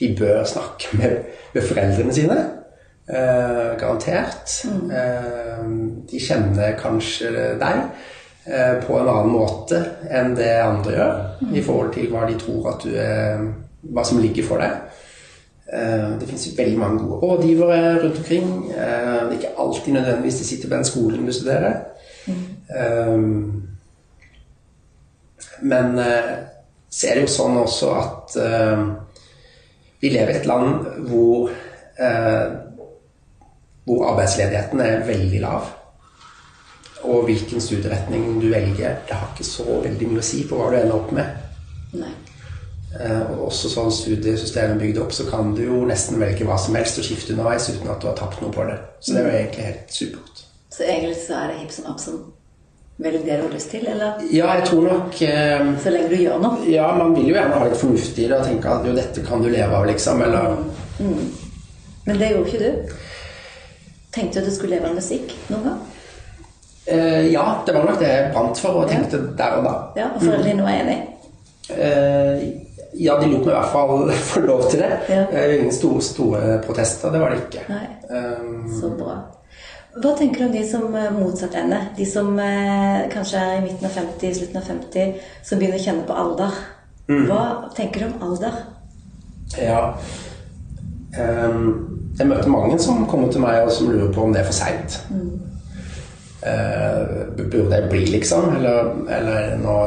de 0.00 0.16
bør 0.18 0.44
snakke 0.44 0.96
med, 0.98 1.16
med 1.54 1.62
foreldrene 1.62 2.14
sine. 2.14 2.44
garantert. 3.80 4.66
Eh, 4.92 5.62
de 6.10 6.18
kjenner 6.20 6.74
kanskje 6.76 7.30
deg 7.56 7.78
på 8.84 8.98
en 8.98 9.08
annen 9.08 9.30
måte 9.32 9.78
enn 10.12 10.34
det 10.36 10.50
andre 10.60 10.92
gjør, 10.92 11.22
i 11.56 11.62
forhold 11.64 11.94
til 11.94 12.10
hva 12.12 12.26
de 12.28 12.36
tror 12.36 12.68
at 12.74 12.84
du 12.84 12.92
er, 12.92 13.46
hva 13.82 14.04
som 14.04 14.18
ligger 14.22 14.46
for 14.46 14.58
deg. 14.62 14.70
Eh, 15.72 16.18
Det 16.18 16.26
finnes 16.28 16.58
veldig 16.58 16.78
mange 16.78 16.98
gode 17.04 17.20
rådgivere 17.22 18.02
rundt 18.02 18.18
omkring. 18.18 18.70
Eh, 18.70 19.28
Det 19.28 19.28
er 19.28 19.38
ikke 19.38 19.58
alltid 19.58 19.92
nødvendigvis 19.92 20.38
de 20.38 20.44
sitter 20.44 20.68
på 20.68 20.74
den 20.74 20.84
skolen 20.84 21.26
du 21.26 21.32
studerer. 21.32 21.80
Mm. 22.26 23.62
Men 25.62 25.96
så 26.90 27.06
er 27.08 27.14
det 27.14 27.22
jo 27.22 27.26
sånn 27.32 27.56
også 27.56 27.88
at 27.98 28.36
vi 30.00 30.08
lever 30.12 30.34
i 30.34 30.36
et 30.36 30.46
land 30.46 30.84
hvor, 31.08 31.50
hvor 33.84 34.04
arbeidsledigheten 34.10 34.80
er 34.80 35.06
veldig 35.06 35.40
lav. 35.40 35.72
Og 37.02 37.24
hvilken 37.24 37.60
studieretning 37.60 38.40
du 38.42 38.48
velger, 38.50 39.00
det 39.08 39.16
har 39.16 39.32
ikke 39.32 39.44
så 39.48 39.80
veldig 39.82 40.08
mye 40.08 40.22
å 40.22 40.28
si 40.28 40.44
på 40.48 40.58
hva 40.58 40.70
du 40.70 40.76
ender 40.82 40.94
opp 40.98 41.12
med. 41.16 41.24
Nei. 41.94 42.12
Eh, 42.96 43.20
Og 43.30 43.42
også 43.50 43.68
sånn 43.68 43.90
studiesystemet 43.92 44.78
bygd 44.80 44.98
opp, 45.02 45.12
så 45.12 45.26
kan 45.30 45.50
du 45.54 45.60
jo 45.66 45.82
nesten 45.86 46.16
velge 46.20 46.46
hva 46.48 46.56
som 46.58 46.74
helst 46.78 46.98
og 46.98 47.04
skifte 47.04 47.34
underveis 47.34 47.68
uten 47.68 47.90
at 47.92 48.00
du 48.00 48.06
har 48.08 48.16
tapt 48.16 48.40
noe 48.42 48.50
på 48.54 48.64
det. 48.64 48.78
Så 49.00 49.12
det 49.12 49.20
er 49.20 49.26
jo 49.28 49.38
egentlig 49.42 49.64
helt 49.66 49.92
supert. 49.92 50.42
Så 50.72 50.82
egentlig 50.86 51.16
så 51.20 51.34
er 51.42 51.46
det 51.52 51.58
hipp 51.60 51.72
som 51.74 51.84
happ 51.90 52.00
som 52.00 52.18
velger 52.98 53.26
det 53.26 53.36
du 53.38 53.42
har 53.44 53.52
lyst 53.54 53.70
til, 53.70 53.84
eller 53.86 54.22
Ja, 54.32 54.54
jeg 54.56 54.64
tror 54.70 54.82
nok 54.88 55.20
eh, 55.22 55.68
så 55.84 55.90
lenge 55.92 56.08
du 56.10 56.16
gjør 56.16 56.40
noe. 56.42 56.64
Ja, 56.70 56.88
man 56.96 57.12
vil 57.14 57.28
jo 57.28 57.34
gjerne 57.36 57.58
ha 57.60 57.68
litt 57.68 57.76
fornuft 57.78 58.18
i 58.18 58.24
det 58.30 58.38
og 58.40 58.46
tenke 58.48 58.72
at 58.72 58.86
jo, 58.88 58.94
dette 58.96 59.22
kan 59.28 59.42
du 59.44 59.48
leve 59.52 59.76
av, 59.76 59.86
liksom. 59.86 60.22
Eller 60.22 60.56
Men 62.08 62.18
det 62.18 62.30
gjorde 62.32 62.48
ikke 62.48 62.64
du. 62.64 62.96
Tenkte 64.16 64.38
du 64.40 64.40
at 64.40 64.48
du 64.48 64.54
skulle 64.56 64.74
leve 64.78 64.88
av 64.88 64.96
musikk 64.96 65.34
noen 65.52 65.66
gang? 65.68 65.80
eh, 66.88 67.28
Ja, 67.32 67.44
det 67.66 67.74
var 67.76 67.84
nok 67.84 67.98
det 68.00 68.08
jeg 68.08 68.32
brant 68.32 68.58
for 68.58 68.80
og 68.82 68.88
tenkte 68.90 69.20
der 69.36 69.58
og 69.60 69.64
da. 69.68 69.74
Ja, 70.00 70.06
Og 70.14 70.22
foreldrene 70.24 70.48
dine 70.48 70.62
var 70.64 70.80
enig? 70.80 70.98
Eh, 71.70 72.48
ja, 72.98 73.16
de 73.20 73.30
lot 73.30 73.46
meg 73.46 73.52
i 73.52 73.56
hvert 73.56 73.72
fall 73.72 74.12
få 74.32 74.44
lov 74.44 74.68
til 74.70 74.82
det. 74.82 74.92
Ja. 75.08 75.24
Eh, 75.32 75.56
ingen 75.58 75.74
store, 75.74 76.02
store 76.04 76.60
protester, 76.66 77.12
det 77.14 77.20
var 77.22 77.34
det 77.34 77.42
ikke. 77.46 77.66
Nei. 77.72 77.84
Eh, 78.10 78.48
Så 78.80 78.92
bra. 78.98 79.18
Hva 79.98 80.12
tenker 80.18 80.44
du 80.44 80.46
om 80.46 80.52
de 80.54 80.62
som 80.68 80.84
motsatte 80.92 81.14
motsatt 81.16 81.54
ende? 81.58 81.78
De 81.96 82.06
som 82.06 82.28
eh, 82.38 83.06
kanskje 83.10 83.40
er 83.40 83.54
i 83.58 83.62
midten 83.64 83.88
av 83.88 83.94
50, 83.96 84.34
slutten 84.36 84.60
av 84.60 84.66
50, 84.68 85.14
som 85.48 85.58
begynner 85.58 85.80
å 85.80 85.84
kjenne 85.86 86.06
på 86.06 86.18
alder. 86.24 86.58
Hva 87.08 87.42
tenker 87.74 88.02
du 88.04 88.10
om 88.10 88.26
alder? 88.28 88.58
Ja. 89.56 89.94
Ehm, 91.16 91.70
jeg 92.18 92.28
møter 92.28 92.52
mange 92.52 92.76
som 92.82 93.06
kommer 93.08 93.32
til 93.32 93.40
meg 93.40 93.62
og 93.64 93.72
som 93.72 93.88
lurer 93.88 94.12
på 94.12 94.26
om 94.26 94.34
det 94.34 94.42
er 94.42 94.50
for 94.50 94.58
seint. 94.58 94.98
burde 97.50 97.80
jeg 97.80 97.88
bli, 97.90 98.04
liksom? 98.12 98.52
Eller, 98.58 98.92
eller 99.08 99.40
er 99.40 99.56
nå 99.62 99.78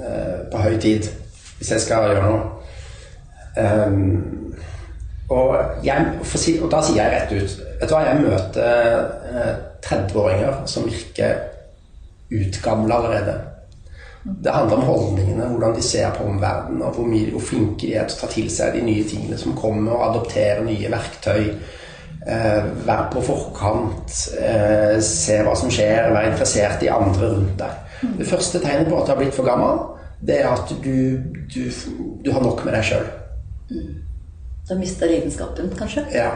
eh, 0.00 0.38
på 0.52 0.64
høy 0.64 0.78
tid, 0.82 1.10
hvis 1.58 1.72
jeg 1.74 1.84
skal 1.86 2.08
gjøre 2.10 2.24
noe? 2.26 2.40
Um, 3.56 4.54
og, 5.28 5.56
jeg, 5.82 6.18
si, 6.38 6.58
og 6.62 6.68
da 6.70 6.82
sier 6.84 7.00
jeg 7.00 7.12
rett 7.14 7.32
ut 7.32 7.54
Vet 7.80 7.88
du 7.88 7.94
hva, 7.94 8.02
jeg 8.06 8.20
møter 8.22 8.98
eh, 9.32 9.54
30-åringer 9.84 10.60
som 10.70 10.86
virker 10.86 11.40
utgamle 12.32 12.94
allerede. 12.94 13.34
Det 14.24 14.52
handler 14.52 14.76
om 14.76 14.86
holdningene, 14.88 15.44
hvordan 15.44 15.74
de 15.76 15.82
ser 15.82 16.10
på 16.16 16.24
omverdenen, 16.24 16.82
og 16.82 16.96
hvor, 16.96 17.06
mye, 17.06 17.30
hvor 17.30 17.44
flinke 17.44 17.86
de 17.86 17.92
er 17.94 18.08
til 18.08 18.16
å 18.16 18.20
ta 18.22 18.30
til 18.32 18.48
seg 18.50 18.74
de 18.74 18.82
nye 18.86 19.04
tingene 19.06 19.38
som 19.38 19.54
kommer, 19.58 19.92
og 19.94 20.06
adoptere 20.08 20.64
nye 20.66 20.90
verktøy. 20.90 21.44
Eh, 22.26 22.70
være 22.86 23.10
på 23.12 23.22
forkant, 23.28 24.16
eh, 24.40 24.96
se 25.04 25.36
hva 25.46 25.52
som 25.58 25.70
skjer, 25.70 26.10
være 26.10 26.32
interessert 26.32 26.82
i 26.82 26.90
andre 26.90 27.28
rundt 27.36 27.60
deg. 27.60 28.08
Det 28.18 28.26
første 28.26 28.58
tegnet 28.64 28.90
på 28.90 28.98
at 28.98 29.06
du 29.06 29.12
har 29.12 29.20
blitt 29.20 29.36
for 29.36 29.46
gammel, 29.46 29.84
det 30.26 30.40
er 30.42 30.50
at 30.50 30.72
du, 30.82 30.98
du, 31.54 31.62
du 32.24 32.32
har 32.32 32.42
nok 32.42 32.64
med 32.66 32.74
deg 32.74 32.84
sjøl. 32.90 33.06
har 34.68 34.80
mistet 34.80 35.10
lidenskapen, 35.10 35.70
kanskje? 35.78 36.06
Ja. 36.14 36.30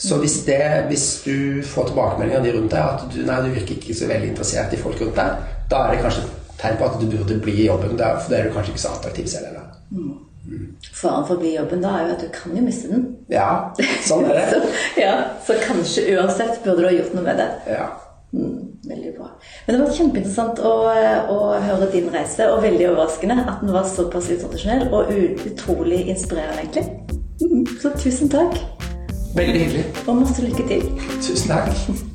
Så 0.00 0.16
hvis, 0.18 0.38
det, 0.46 0.60
hvis 0.88 1.22
du 1.24 1.62
får 1.62 1.90
tilbakemeldinger 1.90 2.40
av 2.40 2.46
de 2.46 2.52
rundt 2.56 2.72
deg 2.72 2.86
at 2.86 3.02
du, 3.12 3.18
nei, 3.26 3.36
du 3.44 3.52
virker 3.52 3.76
ikke 3.76 3.96
så 3.96 4.08
veldig 4.10 4.32
interessert 4.32 4.72
i 4.74 4.80
folk 4.80 5.02
rundt 5.02 5.20
deg, 5.20 5.44
da 5.70 5.84
er 5.84 5.92
det 5.94 6.00
kanskje 6.06 6.24
et 6.24 6.56
tegn 6.62 6.80
på 6.80 6.88
at 6.88 6.96
du 7.00 7.06
burde 7.12 7.36
bli 7.44 7.54
i 7.60 7.68
jobben. 7.68 7.98
Der, 8.00 8.16
for 8.18 8.32
da 8.32 8.40
er 8.40 8.48
du 8.48 8.56
kanskje 8.56 8.74
ikke 8.74 8.84
så 8.86 8.94
attraktiv 8.96 9.28
selv 9.30 9.50
heller. 9.50 9.68
Faren 10.96 11.26
for 11.28 11.36
å 11.36 11.40
bli 11.42 11.52
i 11.52 11.58
jobben 11.58 11.84
da 11.84 11.92
er 11.98 12.08
jo 12.08 12.16
at 12.16 12.24
du 12.24 12.30
kan 12.34 12.56
jo 12.56 12.64
miste 12.64 12.90
den. 12.90 13.04
Ja, 13.30 13.50
sånn 14.08 14.24
er 14.30 14.40
det. 14.40 14.46
Så, 14.54 14.60
ja, 14.98 15.14
så 15.46 15.56
kanskje 15.62 16.08
uansett 16.16 16.62
burde 16.64 16.82
du 16.82 16.88
ha 16.88 16.96
gjort 16.96 17.14
noe 17.16 17.26
med 17.28 17.38
det. 17.40 17.48
Ja. 17.70 17.86
Mm, 18.34 18.69
veldig 18.90 19.14
bra. 19.16 19.30
Men 19.66 19.76
det 19.76 19.80
var 19.84 19.96
kjempeinteressant 19.96 20.60
å, 20.66 20.74
å 21.34 21.38
høre 21.64 21.90
din 21.94 22.10
reise, 22.14 22.50
og 22.52 22.62
veldig 22.66 22.90
overraskende 22.92 23.38
at 23.46 23.64
den 23.64 23.72
var 23.74 23.88
såpass 23.88 24.30
utradisjonell 24.34 24.88
og 24.92 25.14
utrolig 25.50 26.04
inspirerende, 26.12 26.66
egentlig. 26.66 26.86
Så 27.82 27.94
tusen 28.02 28.28
takk, 28.32 28.58
Veldig 29.36 29.60
hyggelig. 29.62 29.84
og 30.06 30.16
masse 30.24 30.42
lykke 30.42 30.68
til. 30.68 30.88
Tusen 31.22 31.54
takk. 31.54 32.09